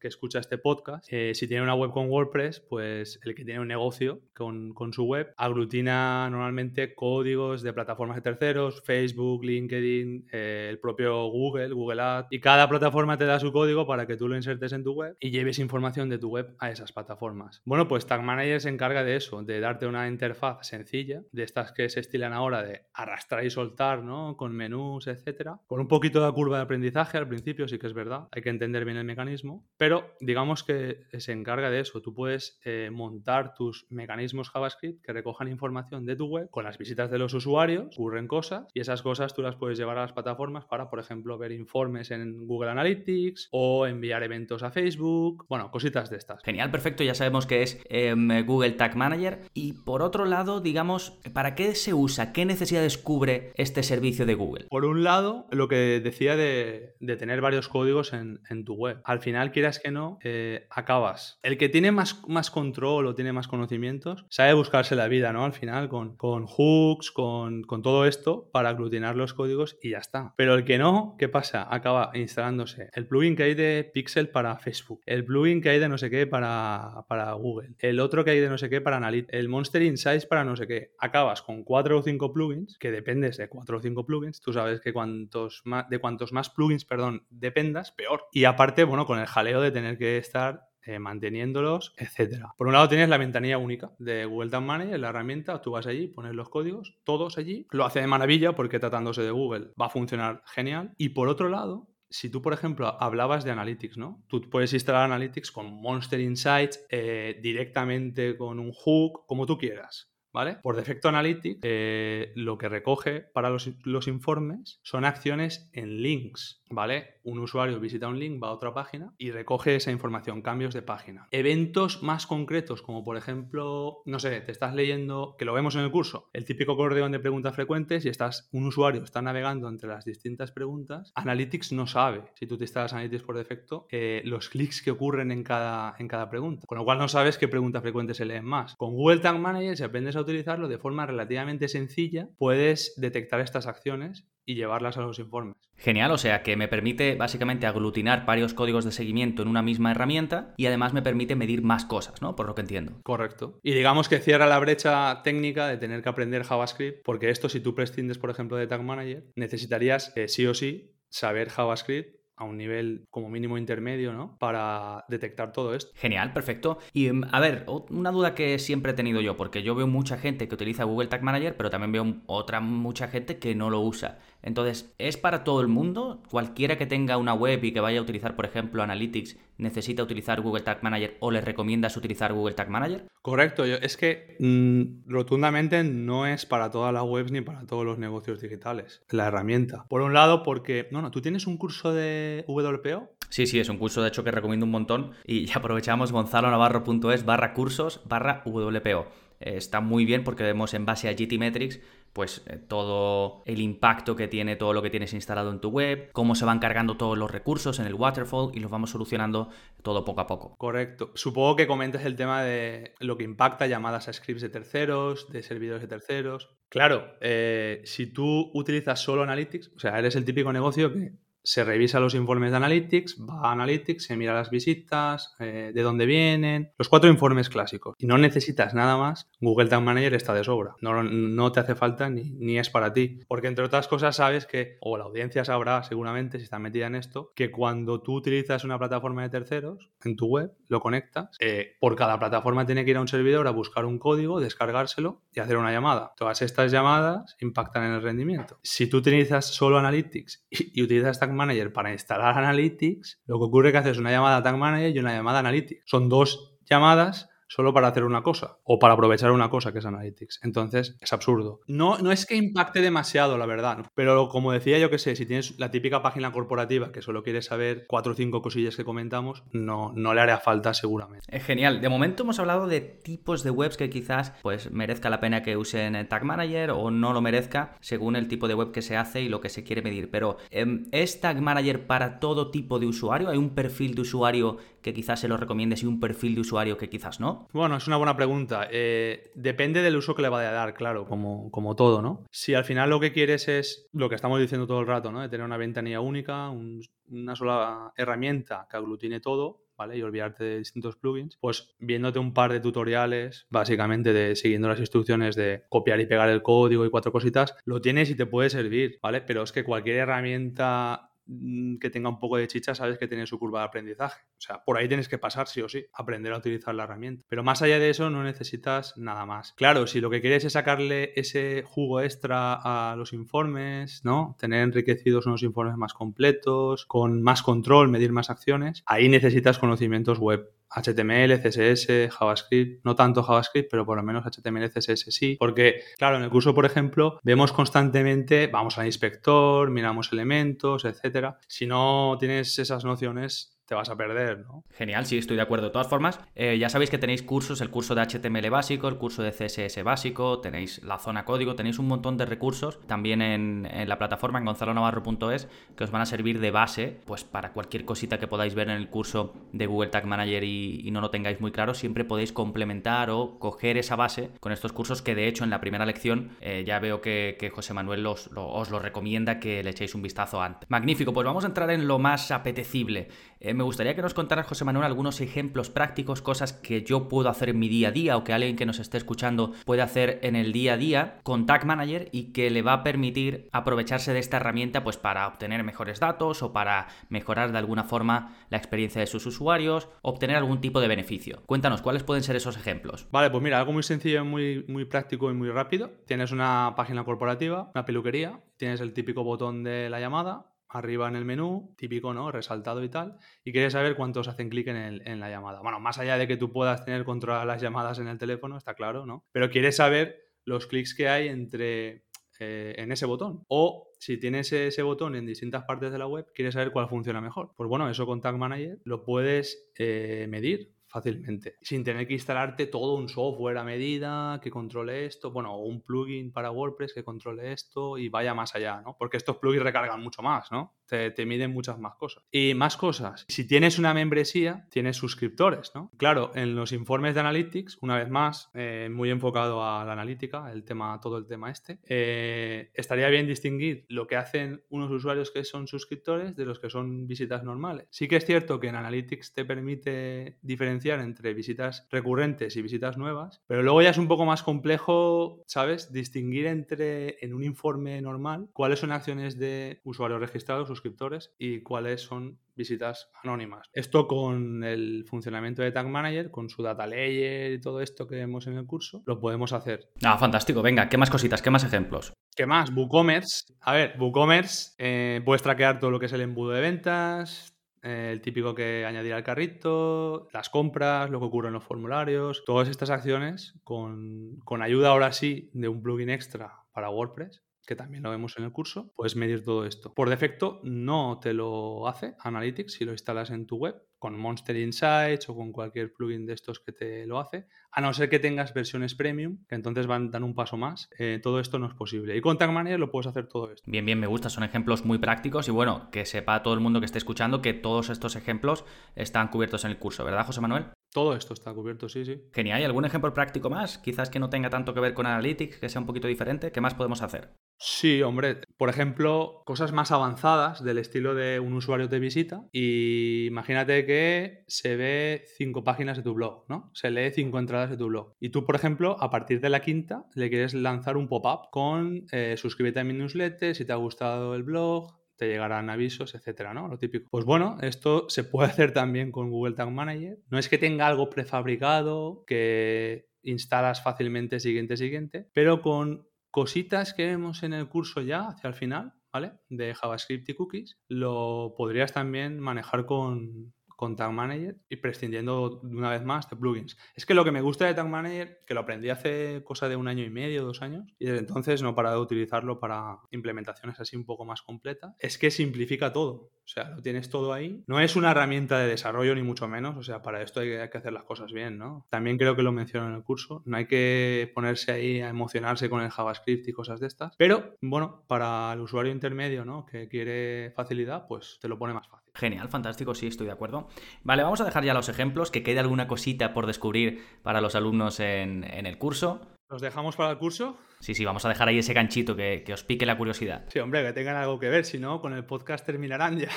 escucha, 0.07 0.39
este 0.39 0.57
podcast, 0.57 1.05
si 1.09 1.47
tiene 1.47 1.61
una 1.61 1.75
web 1.75 1.91
con 1.91 2.09
WordPress, 2.09 2.61
pues 2.61 3.19
el 3.23 3.35
que 3.35 3.43
tiene 3.43 3.59
un 3.59 3.67
negocio 3.67 4.21
con, 4.33 4.73
su 4.93 5.03
web 5.03 5.33
aglutina 5.37 6.29
normalmente 6.29 6.93
códigos 6.93 7.61
de 7.61 7.73
plataformas 7.73 8.15
de 8.15 8.21
terceros, 8.21 8.81
Facebook, 8.83 9.43
LinkedIn, 9.43 10.27
el 10.31 10.79
propio 10.79 11.27
Google, 11.27 11.73
Google 11.73 12.01
Ads, 12.01 12.27
y 12.31 12.39
cada 12.39 12.69
plataforma 12.69 13.17
te 13.17 13.25
da 13.25 13.39
su 13.39 13.51
código 13.51 13.85
para 13.85 14.07
que 14.07 14.15
tú 14.15 14.27
lo 14.27 14.35
insertes 14.35 14.71
en 14.71 14.83
tu 14.83 14.93
web 14.93 15.17
y 15.19 15.31
lleves 15.31 15.59
información 15.59 16.09
de 16.09 16.19
tu 16.19 16.29
web 16.29 16.55
a 16.59 16.71
esas 16.71 16.91
plataformas. 16.91 17.61
Bueno, 17.65 17.87
pues 17.87 18.05
Tag 18.05 18.23
Manager 18.23 18.61
se 18.61 18.69
encarga 18.69 19.03
de 19.03 19.15
eso, 19.15 19.43
de 19.43 19.59
darte 19.59 19.85
una 19.85 20.07
interfaz 20.07 20.65
sencilla, 20.65 21.23
de 21.31 21.43
estas 21.43 21.73
que 21.73 21.89
se 21.89 21.99
estilan 21.99 22.33
ahora 22.33 22.63
de 22.63 22.85
arrastrar 22.93 23.45
y 23.45 23.49
soltar, 23.49 24.03
¿no? 24.03 24.37
Con 24.37 24.53
menús, 24.53 25.07
etcétera. 25.07 25.59
Con 25.67 25.79
un 25.81 25.87
poquito 25.87 26.25
de 26.25 26.31
curva 26.31 26.57
de 26.57 26.63
aprendizaje 26.63 27.17
al 27.17 27.27
principio, 27.33 27.67
sí 27.67 27.79
que 27.79 27.87
es 27.87 27.93
verdad, 27.93 28.27
hay 28.31 28.41
que 28.41 28.49
entender 28.49 28.85
bien 28.85 28.97
el 28.97 29.05
mecanismo, 29.05 29.65
pero 29.77 30.15
digamos 30.19 30.63
que 30.63 31.05
se 31.17 31.31
encarga 31.31 31.69
de 31.69 31.79
eso. 31.79 32.01
Tú 32.01 32.13
puedes 32.13 32.59
eh, 32.63 32.89
montar 32.91 33.53
tus 33.55 33.87
mecanismos 33.89 34.49
JavaScript 34.49 35.03
que 35.03 35.13
recojan 35.13 35.47
información 35.47 36.05
de 36.05 36.15
tu 36.15 36.27
web 36.27 36.49
con 36.49 36.63
las 36.63 36.77
visitas 36.77 37.09
de 37.09 37.17
los 37.17 37.33
usuarios, 37.33 37.87
ocurren 37.97 38.27
cosas 38.27 38.67
y 38.73 38.79
esas 38.79 39.01
cosas 39.01 39.33
tú 39.33 39.41
las 39.41 39.55
puedes 39.55 39.77
llevar 39.77 39.97
a 39.97 40.01
las 40.01 40.13
plataformas 40.13 40.65
para, 40.65 40.89
por 40.89 40.99
ejemplo, 40.99 41.37
ver 41.37 41.51
informes 41.51 42.11
en 42.11 42.45
Google 42.45 42.71
Analytics 42.71 43.49
o 43.51 43.87
enviar 43.87 44.23
eventos 44.23 44.63
a 44.63 44.71
Facebook, 44.71 45.45
bueno, 45.49 45.71
cositas 45.71 46.09
de 46.09 46.17
estas. 46.17 46.41
Genial, 46.43 46.71
perfecto, 46.71 47.03
ya 47.03 47.15
sabemos 47.15 47.45
que 47.45 47.63
es 47.63 47.81
em, 47.89 48.45
Google 48.45 48.71
Tag 48.71 48.95
Manager. 48.95 49.41
Y 49.53 49.73
por 49.73 50.01
otro 50.01 50.25
lado, 50.25 50.61
digamos, 50.61 51.19
¿para 51.33 51.55
qué 51.55 51.75
se 51.75 51.93
usa? 51.93 52.33
¿Qué 52.33 52.45
necesidades 52.45 52.97
cubre 52.97 53.51
este 53.55 53.83
servicio 53.83 54.25
de 54.25 54.35
Google? 54.35 54.65
Por 54.69 54.85
un 54.85 55.03
lado, 55.03 55.47
lo 55.51 55.67
que 55.67 55.99
decía 55.99 56.35
de, 56.35 56.95
tener 57.23 57.39
varios 57.39 57.69
códigos 57.69 58.11
en, 58.11 58.65
tu 58.65 58.73
web. 58.73 58.99
Al 59.05 59.21
final, 59.21 59.53
quieras 59.53 59.79
que 59.79 59.91
no, 59.91 60.19
eh, 60.25 60.67
acabas. 60.69 61.39
El 61.41 61.57
que 61.57 61.69
tiene 61.69 61.93
más, 61.93 62.21
más 62.27 62.51
control 62.51 63.07
o 63.07 63.15
tiene 63.15 63.31
más 63.31 63.47
conocimientos, 63.47 64.25
sabe 64.29 64.51
buscarse 64.51 64.97
la 64.97 65.07
vida, 65.07 65.31
¿no? 65.31 65.45
Al 65.45 65.53
final, 65.53 65.87
con, 65.87 66.17
con 66.17 66.45
hooks, 66.45 67.11
con, 67.11 67.63
con 67.63 67.81
todo 67.81 68.05
esto, 68.05 68.49
para 68.51 68.67
aglutinar 68.67 69.15
los 69.15 69.33
códigos 69.33 69.77
y 69.81 69.91
ya 69.91 69.99
está. 69.99 70.33
Pero 70.35 70.55
el 70.55 70.65
que 70.65 70.77
no, 70.77 71.15
¿qué 71.17 71.29
pasa? 71.29 71.65
Acaba 71.73 72.11
instalándose 72.13 72.89
el 72.91 73.07
plugin 73.07 73.37
que 73.37 73.43
hay 73.43 73.53
de 73.53 73.89
Pixel 73.93 74.27
para 74.27 74.57
Facebook, 74.57 74.99
el 75.05 75.23
plugin 75.23 75.61
que 75.61 75.69
hay 75.69 75.79
de 75.79 75.87
no 75.87 75.97
sé 75.97 76.09
qué 76.09 76.27
para, 76.27 77.05
para 77.07 77.31
Google, 77.33 77.69
el 77.79 78.01
otro 78.01 78.25
que 78.25 78.31
hay 78.31 78.41
de 78.41 78.49
no 78.49 78.57
sé 78.57 78.69
qué 78.69 78.81
para 78.81 78.97
Analytics, 78.97 79.33
el 79.33 79.47
Monster 79.47 79.81
Insights 79.81 80.25
para 80.25 80.43
no 80.43 80.57
sé 80.57 80.67
qué. 80.67 80.91
Acabas 80.99 81.41
con 81.41 81.63
cuatro 81.63 81.99
o 81.99 82.03
cinco 82.03 82.33
plugins, 82.33 82.77
que 82.77 82.91
dependes 82.91 83.37
de 83.37 83.47
cuatro 83.47 83.77
o 83.77 83.81
cinco 83.81 84.05
plugins. 84.05 84.41
Tú 84.41 84.51
sabes 84.51 84.81
que 84.81 84.91
de 84.91 85.99
cuantos 85.99 86.33
más 86.33 86.49
plugins, 86.49 86.85
perdón, 86.85 87.02
dependas, 87.29 87.91
peor. 87.91 88.25
Y 88.31 88.45
aparte, 88.45 88.83
bueno, 88.83 89.05
con 89.05 89.19
el 89.19 89.27
jaleo 89.27 89.61
de 89.61 89.71
tener 89.71 89.97
que 89.97 90.17
estar 90.17 90.69
eh, 90.85 90.99
manteniéndolos, 90.99 91.93
etcétera. 91.97 92.53
Por 92.57 92.67
un 92.67 92.73
lado 92.73 92.89
tienes 92.89 93.07
la 93.07 93.17
ventanilla 93.17 93.57
única 93.57 93.91
de 93.99 94.25
Google 94.25 94.49
Tag 94.49 94.63
Manager, 94.63 94.99
la 94.99 95.09
herramienta, 95.09 95.61
tú 95.61 95.71
vas 95.71 95.87
allí, 95.87 96.07
pones 96.07 96.35
los 96.35 96.49
códigos, 96.49 96.97
todos 97.05 97.37
allí, 97.37 97.65
lo 97.71 97.85
hace 97.85 98.01
de 98.01 98.07
maravilla 98.07 98.53
porque 98.53 98.79
tratándose 98.79 99.21
de 99.21 99.31
Google 99.31 99.71
va 99.81 99.85
a 99.85 99.89
funcionar 99.89 100.41
genial. 100.45 100.93
Y 100.97 101.09
por 101.09 101.29
otro 101.29 101.47
lado, 101.47 101.87
si 102.13 102.29
tú, 102.29 102.41
por 102.41 102.53
ejemplo, 102.53 103.01
hablabas 103.01 103.43
de 103.43 103.51
Analytics, 103.51 103.97
¿no? 103.97 104.23
Tú 104.27 104.41
puedes 104.49 104.71
instalar 104.73 105.05
Analytics 105.05 105.51
con 105.51 105.73
Monster 105.73 106.19
Insights 106.19 106.85
eh, 106.89 107.39
directamente 107.41 108.37
con 108.37 108.59
un 108.59 108.71
hook, 108.71 109.25
como 109.25 109.45
tú 109.45 109.57
quieras. 109.57 110.11
¿Vale? 110.31 110.57
Por 110.63 110.75
defecto 110.75 111.09
Analytics, 111.09 111.59
eh, 111.61 112.33
lo 112.35 112.57
que 112.57 112.67
recoge 112.67 113.21
para 113.21 113.51
los, 113.51 113.69
los 113.83 114.07
informes 114.07 114.79
son 114.81 115.05
acciones 115.05 115.69
en 115.73 116.01
links. 116.01 116.62
¿Vale? 116.75 117.19
Un 117.23 117.39
usuario 117.39 117.79
visita 117.79 118.07
un 118.07 118.19
link, 118.19 118.41
va 118.41 118.49
a 118.49 118.53
otra 118.53 118.73
página 118.73 119.13
y 119.17 119.31
recoge 119.31 119.75
esa 119.75 119.91
información, 119.91 120.41
cambios 120.41 120.73
de 120.73 120.81
página. 120.81 121.27
Eventos 121.31 122.03
más 122.03 122.27
concretos, 122.27 122.81
como 122.81 123.03
por 123.03 123.17
ejemplo, 123.17 124.01
no 124.05 124.19
sé, 124.19 124.41
te 124.41 124.51
estás 124.51 124.73
leyendo, 124.75 125.35
que 125.37 125.45
lo 125.45 125.53
vemos 125.53 125.75
en 125.75 125.81
el 125.81 125.91
curso, 125.91 126.29
el 126.33 126.45
típico 126.45 126.73
acordeón 126.73 127.11
de 127.11 127.19
preguntas 127.19 127.55
frecuentes 127.55 128.05
y 128.05 128.09
estás, 128.09 128.49
un 128.51 128.65
usuario 128.65 129.03
está 129.03 129.21
navegando 129.21 129.69
entre 129.69 129.89
las 129.89 130.05
distintas 130.05 130.51
preguntas, 130.51 131.11
Analytics 131.15 131.71
no 131.73 131.87
sabe, 131.87 132.23
si 132.35 132.47
tú 132.47 132.57
te 132.57 132.65
instalas 132.65 132.93
Analytics 132.93 133.23
por 133.23 133.37
defecto, 133.37 133.87
eh, 133.91 134.21
los 134.25 134.49
clics 134.49 134.81
que 134.81 134.91
ocurren 134.91 135.31
en 135.31 135.43
cada, 135.43 135.95
en 135.99 136.07
cada 136.07 136.29
pregunta, 136.29 136.65
con 136.67 136.77
lo 136.77 136.85
cual 136.85 136.99
no 136.99 137.07
sabes 137.07 137.37
qué 137.37 137.47
preguntas 137.47 137.81
frecuentes 137.81 138.17
se 138.17 138.25
leen 138.25 138.45
más. 138.45 138.75
Con 138.75 138.93
Google 138.93 139.19
Tag 139.19 139.39
Manager, 139.39 139.77
si 139.77 139.83
aprendes 139.83 140.15
a 140.15 140.21
utilizarlo 140.21 140.67
de 140.67 140.77
forma 140.77 141.05
relativamente 141.05 141.67
sencilla, 141.67 142.29
puedes 142.37 142.93
detectar 142.97 143.41
estas 143.41 143.67
acciones 143.67 144.27
y 144.45 144.55
llevarlas 144.55 144.97
a 144.97 145.01
los 145.01 145.19
informes. 145.19 145.55
Genial, 145.75 146.11
o 146.11 146.17
sea 146.17 146.43
que 146.43 146.55
me 146.55 146.67
permite 146.67 147.15
básicamente 147.15 147.65
aglutinar 147.65 148.25
varios 148.25 148.53
códigos 148.53 148.85
de 148.85 148.91
seguimiento 148.91 149.41
en 149.41 149.47
una 149.47 149.61
misma 149.61 149.91
herramienta 149.91 150.53
y 150.57 150.65
además 150.65 150.93
me 150.93 151.01
permite 151.01 151.35
medir 151.35 151.61
más 151.61 151.85
cosas, 151.85 152.21
¿no? 152.21 152.35
Por 152.35 152.47
lo 152.47 152.55
que 152.55 152.61
entiendo. 152.61 152.99
Correcto. 153.03 153.59
Y 153.63 153.73
digamos 153.73 154.09
que 154.09 154.19
cierra 154.19 154.45
la 154.45 154.59
brecha 154.59 155.21
técnica 155.23 155.67
de 155.67 155.77
tener 155.77 156.01
que 156.01 156.09
aprender 156.09 156.43
JavaScript, 156.43 157.03
porque 157.03 157.29
esto 157.29 157.49
si 157.49 157.59
tú 157.59 157.75
prescindes, 157.75 158.17
por 158.17 158.29
ejemplo, 158.29 158.57
de 158.57 158.67
Tag 158.67 158.83
Manager, 158.83 159.25
necesitarías 159.35 160.13
eh, 160.15 160.27
sí 160.27 160.45
o 160.45 160.53
sí 160.53 160.95
saber 161.09 161.49
JavaScript 161.49 162.23
a 162.35 162.45
un 162.45 162.57
nivel 162.57 163.05
como 163.09 163.29
mínimo 163.29 163.57
intermedio, 163.57 164.13
¿no? 164.13 164.37
Para 164.39 165.05
detectar 165.07 165.51
todo 165.51 165.75
esto. 165.75 165.91
Genial, 165.95 166.33
perfecto. 166.33 166.79
Y 166.91 167.07
em, 167.07 167.23
a 167.31 167.39
ver, 167.39 167.65
una 167.89 168.11
duda 168.11 168.33
que 168.33 168.57
siempre 168.59 168.91
he 168.91 168.95
tenido 168.95 169.21
yo, 169.21 169.37
porque 169.37 169.63
yo 169.63 169.75
veo 169.75 169.87
mucha 169.87 170.17
gente 170.17 170.47
que 170.47 170.55
utiliza 170.55 170.83
Google 170.83 171.07
Tag 171.07 171.21
Manager, 171.21 171.55
pero 171.55 171.69
también 171.69 171.91
veo 171.91 172.21
otra 172.25 172.59
mucha 172.59 173.07
gente 173.07 173.37
que 173.37 173.55
no 173.55 173.69
lo 173.69 173.81
usa. 173.81 174.19
Entonces, 174.43 174.93
¿es 174.99 175.17
para 175.17 175.43
todo 175.43 175.61
el 175.61 175.69
mundo? 175.69 176.21
¿Cualquiera 176.29 176.77
que 176.77 176.85
tenga 176.85 177.17
una 177.17 177.33
web 177.33 177.63
y 177.63 177.71
que 177.71 177.79
vaya 177.79 177.99
a 177.99 178.03
utilizar, 178.03 178.35
por 178.35 178.45
ejemplo, 178.45 178.83
Analytics, 178.83 179.37
necesita 179.57 180.03
utilizar 180.03 180.41
Google 180.41 180.63
Tag 180.63 180.83
Manager 180.83 181.15
o 181.21 181.31
le 181.31 181.41
recomiendas 181.41 181.95
utilizar 181.95 182.33
Google 182.33 182.53
Tag 182.53 182.69
Manager? 182.69 183.07
Correcto, 183.21 183.63
es 183.63 183.95
que 183.95 184.35
mm, 184.39 185.09
rotundamente 185.09 185.83
no 185.85 186.27
es 186.27 186.45
para 186.45 186.69
todas 186.71 186.93
las 186.93 187.03
webs 187.03 187.31
ni 187.31 187.39
para 187.39 187.65
todos 187.65 187.85
los 187.85 187.97
negocios 187.97 188.41
digitales 188.41 189.01
la 189.09 189.27
herramienta. 189.27 189.85
Por 189.87 190.01
un 190.01 190.13
lado, 190.13 190.43
porque, 190.43 190.89
no, 190.91 191.01
no, 191.01 191.09
tú 191.09 191.21
tienes 191.21 191.47
un 191.47 191.57
curso 191.57 191.93
de 191.93 192.43
WPO. 192.47 193.09
Sí, 193.29 193.47
sí, 193.47 193.59
es 193.59 193.69
un 193.69 193.77
curso 193.77 194.01
de 194.01 194.09
hecho 194.09 194.23
que 194.23 194.31
recomiendo 194.31 194.65
un 194.65 194.71
montón 194.71 195.11
y 195.25 195.45
ya 195.45 195.55
aprovechamos 195.55 196.11
gonzalonavarro.es 196.11 197.25
barra 197.25 197.53
cursos 197.53 198.01
barra 198.05 198.43
WPO. 198.45 199.07
está 199.39 199.79
muy 199.79 200.05
bien 200.05 200.23
porque 200.23 200.43
vemos 200.43 200.73
en 200.73 200.85
base 200.85 201.09
a 201.09 201.13
GTmetrix 201.13 201.79
pues 202.13 202.43
eh, 202.45 202.57
todo 202.57 203.41
el 203.45 203.59
impacto 203.59 204.15
que 204.15 204.27
tiene 204.27 204.55
todo 204.55 204.71
lo 204.71 204.81
que 204.81 204.89
tienes 204.89 205.13
instalado 205.13 205.51
en 205.51 205.59
tu 205.59 205.69
web, 205.69 206.11
cómo 206.13 206.35
se 206.35 206.45
van 206.45 206.59
cargando 206.59 206.95
todos 206.95 207.17
los 207.17 207.29
recursos 207.29 207.79
en 207.79 207.87
el 207.87 207.95
waterfall 207.95 208.51
y 208.53 208.59
los 208.59 208.71
vamos 208.71 208.91
solucionando 208.91 209.49
todo 209.81 210.05
poco 210.05 210.21
a 210.21 210.27
poco. 210.27 210.55
Correcto. 210.57 211.11
Supongo 211.15 211.55
que 211.55 211.67
comentes 211.67 212.05
el 212.05 212.15
tema 212.15 212.43
de 212.43 212.93
lo 212.99 213.17
que 213.17 213.23
impacta 213.23 213.67
llamadas 213.67 214.07
a 214.07 214.13
scripts 214.13 214.43
de 214.43 214.49
terceros, 214.49 215.29
de 215.31 215.41
servidores 215.41 215.81
de 215.81 215.87
terceros. 215.87 216.49
Claro, 216.69 217.17
eh, 217.21 217.81
si 217.85 218.07
tú 218.07 218.51
utilizas 218.53 218.99
solo 218.99 219.23
Analytics, 219.23 219.71
o 219.75 219.79
sea, 219.79 219.97
eres 219.97 220.15
el 220.15 220.25
típico 220.25 220.51
negocio 220.53 220.93
que 220.93 221.13
se 221.43 221.63
revisa 221.63 221.99
los 221.99 222.15
informes 222.15 222.51
de 222.51 222.57
Analytics, 222.57 223.17
va 223.21 223.49
a 223.49 223.51
Analytics, 223.51 224.05
se 224.05 224.17
mira 224.17 224.33
las 224.33 224.49
visitas, 224.49 225.35
eh, 225.39 225.71
de 225.73 225.81
dónde 225.81 226.05
vienen, 226.05 226.71
los 226.77 226.89
cuatro 226.89 227.09
informes 227.09 227.49
clásicos. 227.49 227.95
Y 227.97 228.07
no 228.07 228.17
necesitas 228.17 228.73
nada 228.73 228.97
más, 228.97 229.29
Google 229.39 229.69
Tag 229.69 229.81
Manager 229.81 230.13
está 230.13 230.33
de 230.33 230.43
sobra. 230.43 230.75
No, 230.81 231.03
no 231.03 231.51
te 231.51 231.59
hace 231.59 231.75
falta 231.75 232.09
ni, 232.09 232.31
ni, 232.31 232.57
es 232.57 232.69
para 232.69 232.93
ti. 232.93 233.19
Porque 233.27 233.47
entre 233.47 233.65
otras 233.65 233.87
cosas 233.87 234.15
sabes 234.15 234.45
que, 234.45 234.77
o 234.81 234.97
la 234.97 235.03
audiencia 235.03 235.43
sabrá 235.43 235.83
seguramente 235.83 236.37
si 236.37 236.45
está 236.45 236.59
metida 236.59 236.87
en 236.87 236.95
esto, 236.95 237.31
que 237.35 237.51
cuando 237.51 238.01
tú 238.01 238.13
utilizas 238.13 238.63
una 238.63 238.79
plataforma 238.79 239.23
de 239.23 239.29
terceros 239.29 239.89
en 240.03 240.15
tu 240.15 240.27
web, 240.27 240.51
lo 240.67 240.79
conectas, 240.79 241.35
eh, 241.39 241.75
por 241.79 241.95
cada 241.95 242.19
plataforma 242.19 242.65
tiene 242.65 242.85
que 242.85 242.91
ir 242.91 242.97
a 242.97 243.01
un 243.01 243.07
servidor 243.07 243.47
a 243.47 243.51
buscar 243.51 243.85
un 243.85 243.99
código, 243.99 244.39
descargárselo 244.39 245.21
y 245.33 245.39
hacer 245.39 245.57
una 245.57 245.71
llamada. 245.71 246.13
Todas 246.15 246.41
estas 246.41 246.71
llamadas 246.71 247.35
impactan 247.41 247.83
en 247.85 247.93
el 247.93 248.01
rendimiento. 248.01 248.59
Si 248.63 248.87
tú 248.87 248.97
utilizas 248.97 249.45
solo 249.45 249.77
Analytics 249.77 250.45
y, 250.49 250.81
utilizas 250.81 251.19
Tag 251.19 251.32
Manager 251.33 251.73
para 251.73 251.91
instalar 251.91 252.37
Analytics, 252.37 253.21
lo 253.25 253.39
que 253.39 253.45
ocurre 253.45 253.69
es 253.69 253.71
que 253.73 253.77
haces 253.79 253.97
una 253.97 254.11
llamada 254.11 254.37
a 254.37 254.43
Tag 254.43 254.57
Manager 254.57 254.95
y 254.95 254.99
una 254.99 255.13
llamada 255.13 255.37
a 255.37 255.41
Analytics. 255.41 255.83
Son 255.85 256.09
dos 256.09 256.57
llamadas 256.69 257.29
solo 257.53 257.71
para 257.71 257.87
hacer 257.87 258.03
una 258.03 258.23
cosa 258.23 258.57
o 258.63 258.79
para 258.79 258.95
aprovechar 258.95 259.31
una 259.31 259.49
cosa 259.49 259.71
que 259.71 259.79
es 259.79 259.85
Analytics. 259.85 260.39
Entonces, 260.41 260.97
es 260.99 261.13
absurdo. 261.13 261.59
No, 261.67 261.99
no 261.99 262.11
es 262.11 262.25
que 262.25 262.35
impacte 262.35 262.81
demasiado, 262.81 263.37
la 263.37 263.45
verdad, 263.45 263.85
pero 263.93 264.27
como 264.29 264.51
decía 264.51 264.79
yo 264.79 264.89
que 264.89 264.97
sé, 264.97 265.15
si 265.15 265.27
tienes 265.27 265.59
la 265.59 265.69
típica 265.69 266.01
página 266.01 266.31
corporativa 266.31 266.91
que 266.91 267.03
solo 267.03 267.21
quieres 267.21 267.45
saber 267.45 267.85
cuatro 267.87 268.13
o 268.13 268.15
cinco 268.15 268.41
cosillas 268.41 268.75
que 268.75 268.83
comentamos, 268.83 269.43
no, 269.51 269.93
no 269.95 270.15
le 270.15 270.21
hará 270.21 270.39
falta 270.39 270.73
seguramente. 270.73 271.27
Es 271.29 271.43
genial. 271.43 271.79
De 271.79 271.89
momento 271.89 272.23
hemos 272.23 272.39
hablado 272.39 272.65
de 272.65 272.81
tipos 272.81 273.43
de 273.43 273.51
webs 273.51 273.77
que 273.77 273.91
quizás 273.91 274.33
pues 274.41 274.71
merezca 274.71 275.11
la 275.11 275.19
pena 275.19 275.43
que 275.43 275.55
usen 275.55 276.07
Tag 276.07 276.23
Manager 276.23 276.71
o 276.71 276.89
no 276.89 277.13
lo 277.13 277.21
merezca 277.21 277.77
según 277.81 278.15
el 278.15 278.27
tipo 278.27 278.47
de 278.47 278.55
web 278.55 278.71
que 278.71 278.81
se 278.81 278.97
hace 278.97 279.21
y 279.21 279.29
lo 279.29 279.41
que 279.41 279.49
se 279.49 279.63
quiere 279.63 279.83
medir. 279.83 280.09
Pero 280.09 280.37
¿es 280.49 281.21
Tag 281.21 281.39
Manager 281.39 281.85
para 281.85 282.19
todo 282.19 282.49
tipo 282.49 282.79
de 282.79 282.87
usuario? 282.87 283.29
¿Hay 283.29 283.37
un 283.37 283.51
perfil 283.51 283.93
de 283.93 284.01
usuario 284.01 284.57
que 284.83 284.93
quizás 284.93 285.19
se 285.21 285.27
lo 285.27 285.37
recomiendes 285.37 285.81
y 285.81 285.87
un 285.87 285.99
perfil 285.99 286.35
de 286.35 286.41
usuario 286.41 286.77
que 286.77 286.89
quizás 286.89 287.19
no? 287.19 287.47
Bueno, 287.53 287.77
es 287.77 287.87
una 287.87 287.97
buena 287.97 288.15
pregunta. 288.15 288.67
Eh, 288.69 289.31
depende 289.33 289.81
del 289.81 289.95
uso 289.95 290.13
que 290.13 290.21
le 290.21 290.29
vaya 290.29 290.49
a 290.49 290.53
dar, 290.53 290.73
claro, 290.75 291.05
como, 291.05 291.49
como 291.49 291.75
todo, 291.75 292.01
¿no? 292.01 292.25
Si 292.29 292.53
al 292.53 292.65
final 292.65 292.89
lo 292.89 292.99
que 292.99 293.13
quieres 293.13 293.47
es 293.47 293.87
lo 293.93 294.09
que 294.09 294.15
estamos 294.15 294.39
diciendo 294.39 294.67
todo 294.67 294.81
el 294.81 294.87
rato, 294.87 295.11
¿no? 295.11 295.21
De 295.21 295.29
tener 295.29 295.45
una 295.45 295.57
ventanilla 295.57 296.01
única, 296.01 296.49
una 296.49 297.35
sola 297.35 297.93
herramienta 297.95 298.67
que 298.69 298.77
aglutine 298.77 299.19
todo, 299.19 299.63
¿vale? 299.77 299.97
Y 299.97 300.01
olvidarte 300.01 300.43
de 300.43 300.57
distintos 300.59 300.95
plugins, 300.95 301.37
pues 301.39 301.73
viéndote 301.79 302.19
un 302.19 302.33
par 302.33 302.51
de 302.51 302.59
tutoriales, 302.59 303.47
básicamente 303.49 304.13
de 304.13 304.35
siguiendo 304.35 304.67
las 304.67 304.79
instrucciones 304.79 305.35
de 305.35 305.63
copiar 305.69 305.99
y 305.99 306.05
pegar 306.05 306.29
el 306.29 306.43
código 306.43 306.85
y 306.85 306.89
cuatro 306.89 307.11
cositas, 307.11 307.55
lo 307.65 307.81
tienes 307.81 308.09
y 308.09 308.15
te 308.15 308.25
puede 308.25 308.49
servir, 308.49 308.99
¿vale? 309.01 309.21
Pero 309.21 309.43
es 309.43 309.51
que 309.51 309.63
cualquier 309.63 309.97
herramienta 309.97 311.12
que 311.25 311.89
tenga 311.89 312.09
un 312.09 312.19
poco 312.19 312.37
de 312.37 312.47
chicha, 312.47 312.75
sabes 312.75 312.97
que 312.97 313.07
tiene 313.07 313.25
su 313.25 313.39
curva 313.39 313.59
de 313.59 313.65
aprendizaje. 313.65 314.21
O 314.37 314.41
sea, 314.41 314.63
por 314.63 314.77
ahí 314.77 314.87
tienes 314.87 315.07
que 315.07 315.17
pasar 315.17 315.47
sí 315.47 315.61
o 315.61 315.69
sí, 315.69 315.85
aprender 315.93 316.33
a 316.33 316.37
utilizar 316.37 316.75
la 316.75 316.83
herramienta. 316.83 317.23
Pero 317.27 317.43
más 317.43 317.61
allá 317.61 317.79
de 317.79 317.89
eso, 317.89 318.09
no 318.09 318.23
necesitas 318.23 318.97
nada 318.97 319.25
más. 319.25 319.53
Claro, 319.53 319.87
si 319.87 320.01
lo 320.01 320.09
que 320.09 320.21
quieres 320.21 320.43
es 320.45 320.53
sacarle 320.53 321.13
ese 321.15 321.63
jugo 321.65 322.01
extra 322.01 322.53
a 322.53 322.95
los 322.95 323.13
informes, 323.13 324.01
¿no? 324.03 324.35
Tener 324.39 324.63
enriquecidos 324.63 325.25
unos 325.25 325.43
informes 325.43 325.77
más 325.77 325.93
completos, 325.93 326.85
con 326.85 327.21
más 327.21 327.41
control, 327.41 327.89
medir 327.89 328.11
más 328.11 328.29
acciones, 328.29 328.83
ahí 328.85 329.09
necesitas 329.09 329.59
conocimientos 329.59 330.19
web 330.19 330.51
HTML, 330.75 331.39
CSS, 331.41 332.09
JavaScript, 332.11 332.83
no 332.83 332.95
tanto 332.95 333.23
JavaScript, 333.23 333.69
pero 333.69 333.85
por 333.85 333.97
lo 333.97 334.03
menos 334.03 334.25
HTML, 334.25 334.69
CSS 334.69 335.05
sí, 335.11 335.35
porque 335.39 335.81
claro, 335.97 336.17
en 336.17 336.23
el 336.23 336.29
curso, 336.29 336.53
por 336.53 336.65
ejemplo, 336.65 337.19
vemos 337.23 337.51
constantemente, 337.51 338.47
vamos 338.47 338.77
al 338.77 338.85
inspector, 338.85 339.69
miramos 339.69 340.11
elementos, 340.11 340.85
etcétera. 340.85 341.37
Si 341.47 341.65
no 341.65 342.17
tienes 342.19 342.57
esas 342.59 342.85
nociones, 342.85 343.52
te 343.65 343.75
vas 343.75 343.89
a 343.89 343.95
perder, 343.95 344.39
¿no? 344.39 344.63
Genial, 344.71 345.05
sí, 345.05 345.17
estoy 345.17 345.37
de 345.37 345.41
acuerdo. 345.41 345.67
De 345.67 345.71
todas 345.71 345.87
formas, 345.87 346.19
eh, 346.35 346.57
ya 346.57 346.69
sabéis 346.69 346.89
que 346.89 346.97
tenéis 346.97 347.23
cursos, 347.23 347.61
el 347.61 347.69
curso 347.69 347.95
de 347.95 348.01
HTML 348.01 348.49
básico, 348.49 348.87
el 348.87 348.97
curso 348.97 349.23
de 349.23 349.31
CSS 349.31 349.83
básico, 349.83 350.39
tenéis 350.39 350.83
la 350.83 350.99
zona 350.99 351.23
código, 351.23 351.55
tenéis 351.55 351.79
un 351.79 351.87
montón 351.87 352.17
de 352.17 352.25
recursos 352.25 352.79
también 352.87 353.21
en, 353.21 353.67
la 353.87 353.97
plataforma 353.97 354.39
en 354.39 354.45
gonzalonavarro.es 354.45 355.47
que 355.75 355.83
os 355.83 355.91
van 355.91 356.01
a 356.01 356.05
servir 356.05 356.39
de 356.39 356.51
base, 356.51 356.99
pues 357.05 357.23
para 357.23 357.53
cualquier 357.53 357.85
cosita 357.85 358.19
que 358.19 358.27
podáis 358.27 358.53
ver 358.53 358.69
en 358.69 358.75
el 358.75 358.89
curso 358.89 359.33
de 359.53 359.65
Google 359.65 359.89
Tag 359.89 360.05
Manager 360.05 360.43
y, 360.43 360.89
no 360.93 361.01
lo 361.01 361.09
tengáis 361.09 361.41
muy 361.41 361.51
claro, 361.51 361.73
siempre 361.73 362.03
podéis 362.03 362.31
complementar 362.31 363.09
o 363.09 363.39
coger 363.39 363.77
esa 363.77 363.95
base 363.95 364.29
con 364.39 364.51
estos 364.51 364.71
cursos 364.71 365.01
que 365.01 365.15
de 365.15 365.27
hecho 365.27 365.43
en 365.43 365.49
la 365.49 365.59
primera 365.59 365.87
lección 365.87 366.37
eh, 366.39 366.63
ya 366.67 366.77
veo 366.79 367.01
que, 367.01 367.51
José 367.53 367.73
Manuel 367.73 368.05
os 368.05 368.29
lo 368.35 368.79
recomienda 368.79 369.39
que 369.39 369.63
le 369.63 369.71
echéis 369.71 369.95
un 369.95 370.01
vistazo 370.01 370.41
antes. 370.41 370.69
Magnífico, 370.69 371.13
pues 371.13 371.25
vamos 371.25 371.43
a 371.43 371.47
entrar 371.47 371.69
en 371.71 371.87
lo 371.87 371.99
más 371.99 372.31
apetecible. 372.31 373.09
Me 373.53 373.63
gustaría 373.63 373.95
que 373.95 374.01
nos 374.01 374.13
contaras, 374.13 374.47
José 374.47 374.65
Manuel, 374.65 374.85
algunos 374.85 375.21
ejemplos 375.21 375.69
prácticos, 375.69 376.21
cosas 376.21 376.53
que 376.53 376.83
yo 376.83 377.07
puedo 377.07 377.29
hacer 377.29 377.49
en 377.49 377.59
mi 377.59 377.69
día 377.69 377.89
a 377.89 377.91
día 377.91 378.17
o 378.17 378.23
que 378.23 378.33
alguien 378.33 378.55
que 378.55 378.65
nos 378.65 378.79
esté 378.79 378.97
escuchando 378.97 379.53
puede 379.65 379.81
hacer 379.81 380.19
en 380.23 380.35
el 380.35 380.51
día 380.51 380.73
a 380.73 380.77
día 380.77 381.19
con 381.23 381.45
Tag 381.45 381.65
Manager 381.65 382.09
y 382.11 382.33
que 382.33 382.49
le 382.49 382.61
va 382.61 382.73
a 382.73 382.83
permitir 382.83 383.49
aprovecharse 383.51 384.13
de 384.13 384.19
esta 384.19 384.37
herramienta 384.37 384.83
pues 384.83 384.97
para 384.97 385.27
obtener 385.27 385.63
mejores 385.63 385.99
datos 385.99 386.43
o 386.43 386.53
para 386.53 386.87
mejorar 387.09 387.51
de 387.51 387.57
alguna 387.57 387.83
forma 387.83 388.35
la 388.49 388.57
experiencia 388.57 389.01
de 389.01 389.07
sus 389.07 389.25
usuarios, 389.25 389.89
obtener 390.01 390.37
algún 390.37 390.61
tipo 390.61 390.81
de 390.81 390.87
beneficio. 390.87 391.41
Cuéntanos, 391.45 391.81
¿cuáles 391.81 392.03
pueden 392.03 392.23
ser 392.23 392.35
esos 392.35 392.57
ejemplos? 392.57 393.07
Vale, 393.11 393.29
pues 393.29 393.43
mira, 393.43 393.59
algo 393.59 393.73
muy 393.73 393.83
sencillo, 393.83 394.25
muy, 394.25 394.65
muy 394.67 394.85
práctico 394.85 395.29
y 395.31 395.33
muy 395.33 395.49
rápido. 395.49 395.91
Tienes 396.05 396.31
una 396.31 396.73
página 396.75 397.03
corporativa, 397.03 397.71
una 397.73 397.85
peluquería, 397.85 398.39
tienes 398.57 398.81
el 398.81 398.93
típico 398.93 399.23
botón 399.23 399.63
de 399.63 399.89
la 399.89 399.99
llamada, 399.99 400.52
arriba 400.73 401.07
en 401.07 401.15
el 401.15 401.25
menú, 401.25 401.73
típico, 401.77 402.13
¿no? 402.13 402.31
Resaltado 402.31 402.83
y 402.83 402.89
tal, 402.89 403.17
y 403.43 403.51
quieres 403.51 403.73
saber 403.73 403.95
cuántos 403.95 404.27
hacen 404.27 404.49
clic 404.49 404.67
en, 404.67 405.19
la 405.19 405.29
llamada. 405.29 405.61
Bueno, 405.61 405.79
más 405.79 405.99
allá 405.99 406.17
de 406.17 406.27
que 406.27 406.37
tú 406.37 406.51
puedas 406.51 406.83
tener 406.85 407.03
control 407.05 407.47
las 407.47 407.61
llamadas 407.61 407.99
en 407.99 408.07
el 408.07 408.17
teléfono, 408.17 408.57
está 408.57 408.73
claro, 408.73 409.05
¿no? 409.05 409.25
Pero 409.31 409.49
quieres 409.49 409.77
saber 409.77 410.31
los 410.45 410.67
clics 410.67 410.93
que 410.93 411.07
hay 411.07 411.27
entre 411.27 412.05
eh, 412.39 412.75
en 412.77 412.91
ese 412.91 413.05
botón. 413.05 413.45
O 413.47 413.91
si 413.99 414.19
tienes 414.19 414.51
ese 414.51 414.81
botón 414.81 415.15
en 415.15 415.25
distintas 415.25 415.63
partes 415.63 415.91
de 415.91 415.97
la 415.97 416.07
web, 416.07 416.25
quieres 416.33 416.55
saber 416.55 416.71
cuál 416.71 416.89
funciona 416.89 417.21
mejor. 417.21 417.53
Pues 417.55 417.69
bueno, 417.69 417.89
eso 417.89 418.05
con 418.05 418.21
Tag 418.21 418.37
Manager 418.37 418.79
lo 418.83 419.03
puedes 419.03 419.71
eh, 419.77 420.27
medir 420.29 420.73
fácilmente, 420.93 421.57
sin 421.63 421.83
tener 421.83 422.07
que 422.07 422.13
instalarte 422.13 422.67
todo 422.67 422.93
un 422.93 423.09
software 423.09 423.57
a 423.57 423.63
medida 423.63 424.39
que 424.43 424.51
controle 424.51 425.07
esto, 425.07 425.31
bueno, 425.31 425.55
o 425.55 425.63
un 425.63 425.81
plugin 425.81 426.31
para 426.31 426.51
WordPress 426.51 426.93
que 426.93 427.03
controle 427.03 427.51
esto 427.51 427.97
y 427.97 428.09
vaya 428.09 428.35
más 428.35 428.53
allá, 428.53 428.79
¿no? 428.81 428.95
Porque 428.95 429.17
estos 429.17 429.37
plugins 429.37 429.63
recargan 429.63 430.03
mucho 430.03 430.21
más, 430.21 430.51
¿no? 430.51 430.75
Te, 430.87 431.25
miden 431.25 431.51
muchas 431.51 431.79
más 431.79 431.95
cosas. 431.95 432.23
Y 432.31 432.53
más 432.53 432.77
cosas. 432.77 433.25
Si 433.27 433.47
tienes 433.47 433.79
una 433.79 433.93
membresía, 433.93 434.67
tienes 434.69 434.97
suscriptores, 434.97 435.71
¿no? 435.73 435.91
Claro, 435.97 436.31
en 436.35 436.55
los 436.55 436.71
informes 436.71 437.13
de 437.13 437.21
Analytics, 437.21 437.77
una 437.81 437.97
vez 437.97 438.09
más, 438.09 438.49
eh, 438.53 438.89
muy 438.91 439.09
enfocado 439.09 439.63
a 439.63 439.83
la 439.85 439.93
analítica, 439.93 440.51
el 440.51 440.63
tema, 440.63 440.99
todo 441.01 441.17
el 441.17 441.25
tema 441.25 441.51
este, 441.51 441.79
eh, 441.87 442.71
estaría 442.73 443.07
bien 443.09 443.27
distinguir 443.27 443.85
lo 443.89 444.07
que 444.07 444.15
hacen 444.15 444.63
unos 444.69 444.91
usuarios 444.91 445.31
que 445.31 445.43
son 445.43 445.67
suscriptores 445.67 446.35
de 446.35 446.45
los 446.45 446.59
que 446.59 446.69
son 446.69 447.07
visitas 447.07 447.43
normales. 447.43 447.87
Sí 447.89 448.07
que 448.07 448.17
es 448.17 448.25
cierto 448.25 448.59
que 448.59 448.67
en 448.67 448.75
Analytics 448.75 449.33
te 449.33 449.45
permite 449.45 450.37
diferenciar 450.41 450.99
entre 450.99 451.33
visitas 451.33 451.87
recurrentes 451.89 452.55
y 452.55 452.61
visitas 452.61 452.97
nuevas, 452.97 453.41
pero 453.47 453.63
luego 453.63 453.81
ya 453.81 453.89
es 453.89 453.97
un 453.97 454.07
poco 454.07 454.25
más 454.25 454.43
complejo, 454.43 455.43
¿sabes? 455.47 455.91
Distinguir 455.91 456.47
entre 456.47 457.23
en 457.23 457.33
un 457.33 457.43
informe 457.43 458.01
normal 458.01 458.49
cuáles 458.53 458.79
son 458.79 458.91
acciones 458.91 459.37
de 459.37 459.81
usuarios 459.83 460.19
registrados, 460.19 460.69
suscriptores 460.73 461.33
y 461.37 461.61
cuáles 461.61 462.01
son 462.01 462.39
visitas 462.55 463.09
anónimas. 463.23 463.69
Esto 463.73 464.07
con 464.07 464.63
el 464.63 465.05
funcionamiento 465.07 465.61
de 465.61 465.71
Tag 465.71 465.87
Manager, 465.87 466.31
con 466.31 466.49
su 466.49 466.61
data 466.61 466.85
layer 466.85 467.53
y 467.53 467.61
todo 467.61 467.81
esto 467.81 468.07
que 468.07 468.15
vemos 468.15 468.47
en 468.47 468.57
el 468.57 468.65
curso, 468.65 469.03
lo 469.05 469.19
podemos 469.19 469.53
hacer. 469.53 469.89
Ah, 470.03 470.17
fantástico. 470.17 470.61
Venga, 470.61 470.89
¿qué 470.89 470.97
más 470.97 471.09
cositas? 471.09 471.41
¿Qué 471.41 471.49
más 471.49 471.63
ejemplos? 471.63 472.13
¿Qué 472.35 472.45
más? 472.45 472.71
WooCommerce. 472.71 473.53
A 473.61 473.73
ver, 473.73 473.95
WooCommerce, 473.99 474.73
eh, 474.77 475.21
puedes 475.25 475.41
traquear 475.41 475.79
todo 475.79 475.91
lo 475.91 475.99
que 475.99 476.07
es 476.07 476.13
el 476.13 476.21
embudo 476.21 476.51
de 476.51 476.61
ventas, 476.61 477.53
eh, 477.83 478.09
el 478.11 478.21
típico 478.21 478.55
que 478.55 478.85
añadir 478.85 479.13
al 479.13 479.23
carrito, 479.23 480.27
las 480.31 480.49
compras, 480.49 481.09
lo 481.09 481.19
que 481.19 481.25
ocurre 481.25 481.47
en 481.49 481.53
los 481.53 481.63
formularios, 481.63 482.43
todas 482.45 482.69
estas 482.69 482.89
acciones 482.89 483.59
con, 483.63 484.37
con 484.45 484.61
ayuda 484.61 484.89
ahora 484.89 485.11
sí 485.11 485.49
de 485.53 485.67
un 485.67 485.81
plugin 485.81 486.09
extra 486.09 486.63
para 486.71 486.89
WordPress 486.89 487.42
que 487.65 487.75
también 487.75 488.03
lo 488.03 488.09
vemos 488.09 488.37
en 488.37 488.43
el 488.43 488.51
curso, 488.51 488.91
puedes 488.95 489.15
medir 489.15 489.43
todo 489.43 489.65
esto. 489.65 489.93
Por 489.93 490.09
defecto 490.09 490.59
no 490.63 491.19
te 491.21 491.33
lo 491.33 491.87
hace 491.87 492.15
Analytics 492.19 492.73
si 492.73 492.85
lo 492.85 492.91
instalas 492.91 493.29
en 493.29 493.45
tu 493.45 493.57
web 493.57 493.81
con 494.03 494.19
Monster 494.19 494.57
Insights 494.57 495.29
o 495.29 495.35
con 495.35 495.53
cualquier 495.53 495.93
plugin 495.93 496.25
de 496.25 496.33
estos 496.33 496.59
que 496.59 496.73
te 496.73 497.05
lo 497.05 497.21
hace, 497.21 497.47
a 497.71 497.79
no 497.79 497.93
ser 497.93 498.09
que 498.09 498.19
tengas 498.19 498.53
versiones 498.53 498.95
premium, 498.95 499.45
que 499.47 499.55
entonces 499.55 499.87
van 499.87 500.11
dan 500.11 500.25
un 500.25 500.35
paso 500.35 500.57
más. 500.57 500.89
Eh, 500.99 501.21
todo 501.23 501.39
esto 501.39 501.57
no 501.57 501.67
es 501.67 501.73
posible. 501.73 502.17
Y 502.17 502.19
con 502.19 502.37
Tag 502.37 502.51
Manager 502.51 502.81
lo 502.81 502.91
puedes 502.91 503.07
hacer 503.07 503.29
todo 503.29 503.49
esto. 503.51 503.63
Bien, 503.65 503.85
bien, 503.85 504.01
me 504.01 504.07
gusta, 504.07 504.29
son 504.29 504.43
ejemplos 504.43 504.83
muy 504.83 504.97
prácticos 504.97 505.47
y 505.47 505.51
bueno, 505.51 505.89
que 505.89 506.05
sepa 506.05 506.43
todo 506.43 506.53
el 506.53 506.59
mundo 506.59 506.81
que 506.81 506.85
esté 506.85 506.97
escuchando 506.97 507.41
que 507.41 507.53
todos 507.53 507.89
estos 507.89 508.17
ejemplos 508.17 508.65
están 508.95 509.29
cubiertos 509.29 509.63
en 509.63 509.71
el 509.71 509.79
curso, 509.79 510.03
¿verdad, 510.03 510.25
José 510.25 510.41
Manuel? 510.41 510.65
Todo 510.91 511.15
esto 511.15 511.33
está 511.33 511.53
cubierto, 511.53 511.87
sí, 511.87 512.03
sí. 512.03 512.21
Genial. 512.33 512.61
¿Y 512.61 512.65
algún 512.65 512.83
ejemplo 512.83 513.13
práctico 513.13 513.49
más? 513.49 513.77
Quizás 513.77 514.09
que 514.09 514.19
no 514.19 514.29
tenga 514.29 514.49
tanto 514.49 514.73
que 514.73 514.81
ver 514.81 514.93
con 514.93 515.05
Analytics, 515.05 515.59
que 515.59 515.69
sea 515.69 515.81
un 515.81 515.87
poquito 515.87 516.09
diferente. 516.09 516.51
¿Qué 516.51 516.59
más 516.59 516.75
podemos 516.75 517.01
hacer? 517.01 517.33
Sí, 517.65 518.01
hombre. 518.01 518.41
Por 518.57 518.67
ejemplo, 518.67 519.41
cosas 519.45 519.71
más 519.71 519.93
avanzadas 519.93 520.65
del 520.65 520.77
estilo 520.77 521.15
de 521.15 521.39
un 521.39 521.53
usuario 521.53 521.87
te 521.87 521.97
visita 521.97 522.45
y 522.51 523.25
imagínate 523.25 523.85
que 523.85 524.43
se 524.49 524.75
ve 524.75 525.23
cinco 525.37 525.63
páginas 525.63 525.95
de 525.95 526.03
tu 526.03 526.13
blog, 526.13 526.43
¿no? 526.49 526.71
Se 526.73 526.91
lee 526.91 527.11
cinco 527.11 527.39
entradas 527.39 527.69
de 527.69 527.77
tu 527.77 527.87
blog. 527.87 528.15
Y 528.19 528.29
tú, 528.31 528.45
por 528.45 528.57
ejemplo, 528.57 528.97
a 528.99 529.09
partir 529.09 529.39
de 529.39 529.47
la 529.47 529.61
quinta 529.61 530.05
le 530.13 530.29
quieres 530.29 530.53
lanzar 530.53 530.97
un 530.97 531.07
pop-up 531.07 531.51
con 531.51 532.05
eh, 532.11 532.35
suscríbete 532.35 532.81
a 532.81 532.83
mi 532.83 532.91
newsletter 532.91 533.55
si 533.55 533.63
te 533.63 533.71
ha 533.71 533.77
gustado 533.77 534.35
el 534.35 534.43
blog, 534.43 534.99
te 535.15 535.29
llegarán 535.29 535.69
avisos, 535.69 536.15
etcétera, 536.15 536.53
¿no? 536.53 536.67
Lo 536.67 536.77
típico. 536.77 537.07
Pues 537.09 537.23
bueno, 537.23 537.59
esto 537.61 538.09
se 538.09 538.25
puede 538.25 538.49
hacer 538.49 538.73
también 538.73 539.09
con 539.09 539.31
Google 539.31 539.55
Tag 539.55 539.71
Manager. 539.71 540.19
No 540.29 540.37
es 540.37 540.49
que 540.49 540.57
tenga 540.57 540.85
algo 540.85 541.09
prefabricado 541.09 542.25
que 542.27 543.07
instalas 543.21 543.81
fácilmente 543.81 544.41
siguiente, 544.41 544.75
siguiente, 544.75 545.29
pero 545.33 545.61
con 545.61 546.09
cositas 546.33 546.95
que 546.95 547.05
vemos 547.05 547.43
en 547.43 547.53
el 547.53 547.69
curso 547.69 548.01
ya 548.01 548.27
hacia 548.27 548.47
el 548.47 548.55
final, 548.55 548.95
¿vale? 549.13 549.33
De 549.49 549.75
JavaScript 549.75 550.27
y 550.29 550.33
cookies, 550.33 550.79
lo 550.87 551.53
podrías 551.55 551.93
también 551.93 552.39
manejar 552.39 552.87
con, 552.87 553.53
con 553.83 553.97
Tag 553.97 554.13
Manager 554.13 554.55
y 554.69 554.77
prescindiendo 554.77 555.59
una 555.61 555.89
vez 555.89 556.05
más 556.05 556.29
de 556.29 556.37
plugins. 556.37 556.77
Es 556.95 557.05
que 557.05 557.13
lo 557.13 557.25
que 557.25 557.31
me 557.31 557.41
gusta 557.41 557.65
de 557.65 557.73
Tag 557.73 557.89
Manager, 557.89 558.39
que 558.47 558.53
lo 558.53 558.61
aprendí 558.61 558.89
hace 558.89 559.43
cosa 559.43 559.67
de 559.67 559.75
un 559.75 559.89
año 559.89 560.05
y 560.05 560.09
medio, 560.09 560.45
dos 560.45 560.61
años, 560.61 560.85
y 560.99 561.05
desde 561.07 561.19
entonces 561.19 561.61
no 561.61 561.71
he 561.71 561.73
parado 561.73 561.97
de 561.97 562.03
utilizarlo 562.03 562.61
para 562.61 562.99
implementaciones 563.11 563.77
así 563.81 563.97
un 563.97 564.05
poco 564.05 564.23
más 564.23 564.41
completas, 564.41 564.95
es 564.99 565.17
que 565.17 565.31
simplifica 565.31 565.91
todo. 565.91 566.31
O 566.45 566.47
sea, 566.47 566.69
lo 566.69 566.81
tienes 566.81 567.09
todo 567.09 567.33
ahí. 567.33 567.61
No 567.67 567.81
es 567.81 567.97
una 567.97 568.11
herramienta 568.11 568.57
de 568.59 568.67
desarrollo 568.67 569.15
ni 569.15 569.21
mucho 569.21 569.49
menos, 569.49 569.75
o 569.75 569.83
sea, 569.83 570.01
para 570.01 570.21
esto 570.21 570.39
hay 570.39 570.69
que, 570.69 570.77
hacer 570.77 570.93
las 570.93 571.03
cosas 571.03 571.33
bien, 571.33 571.57
¿no? 571.57 571.85
También 571.89 572.17
creo 572.17 572.37
que 572.37 572.41
lo 572.41 572.53
menciono 572.53 572.87
en 572.87 572.95
el 572.95 573.03
curso, 573.03 573.43
no 573.45 573.57
hay 573.57 573.65
que 573.65 574.31
ponerse 574.33 574.71
ahí 574.71 575.01
a 575.01 575.09
emocionarse 575.09 575.69
con 575.69 575.81
el 575.81 575.89
JavaScript 575.89 576.47
y 576.47 576.53
cosas 576.53 576.79
de 576.79 576.87
estas, 576.87 577.13
pero 577.17 577.57
bueno, 577.61 578.05
para 578.07 578.53
el 578.53 578.61
usuario 578.61 578.93
intermedio, 578.93 579.43
¿no? 579.43 579.65
Que 579.65 579.89
quiere 579.89 580.51
facilidad, 580.55 581.05
pues 581.05 581.37
te 581.41 581.49
lo 581.49 581.59
pone 581.59 581.73
más 581.73 581.89
fácil. 581.89 582.13
Genial, 582.15 582.47
fantástico, 582.47 582.93
sí, 582.93 583.07
estoy 583.07 583.25
de 583.25 583.33
acuerdo. 583.33 583.67
Vale, 584.03 584.23
vamos 584.23 584.41
a 584.41 584.45
dejar 584.45 584.63
ya 584.63 584.73
los 584.73 584.89
ejemplos, 584.89 585.31
que 585.31 585.43
quede 585.43 585.59
alguna 585.59 585.87
cosita 585.87 586.33
por 586.33 586.45
descubrir 586.47 587.03
para 587.23 587.41
los 587.41 587.55
alumnos 587.55 587.99
en, 587.99 588.43
el 588.43 588.77
curso. 588.77 589.21
¿Los 589.49 589.61
dejamos 589.61 589.95
para 589.95 590.11
el 590.11 590.17
curso? 590.17 590.57
Sí, 590.79 590.95
sí, 590.95 591.05
vamos 591.05 591.23
a 591.25 591.29
dejar 591.29 591.47
ahí 591.47 591.59
ese 591.59 591.73
ganchito 591.73 592.15
que, 592.15 592.43
os 592.51 592.63
pique 592.63 592.85
la 592.85 592.97
curiosidad. 592.97 593.45
Sí, 593.49 593.59
hombre, 593.59 593.83
que 593.83 593.93
tengan 593.93 594.15
algo 594.15 594.39
que 594.39 594.49
ver, 594.49 594.65
si 594.65 594.79
no, 594.79 594.99
con 594.99 595.13
el 595.13 595.23
podcast 595.25 595.65
terminarán 595.65 596.17
ya. 596.17 596.29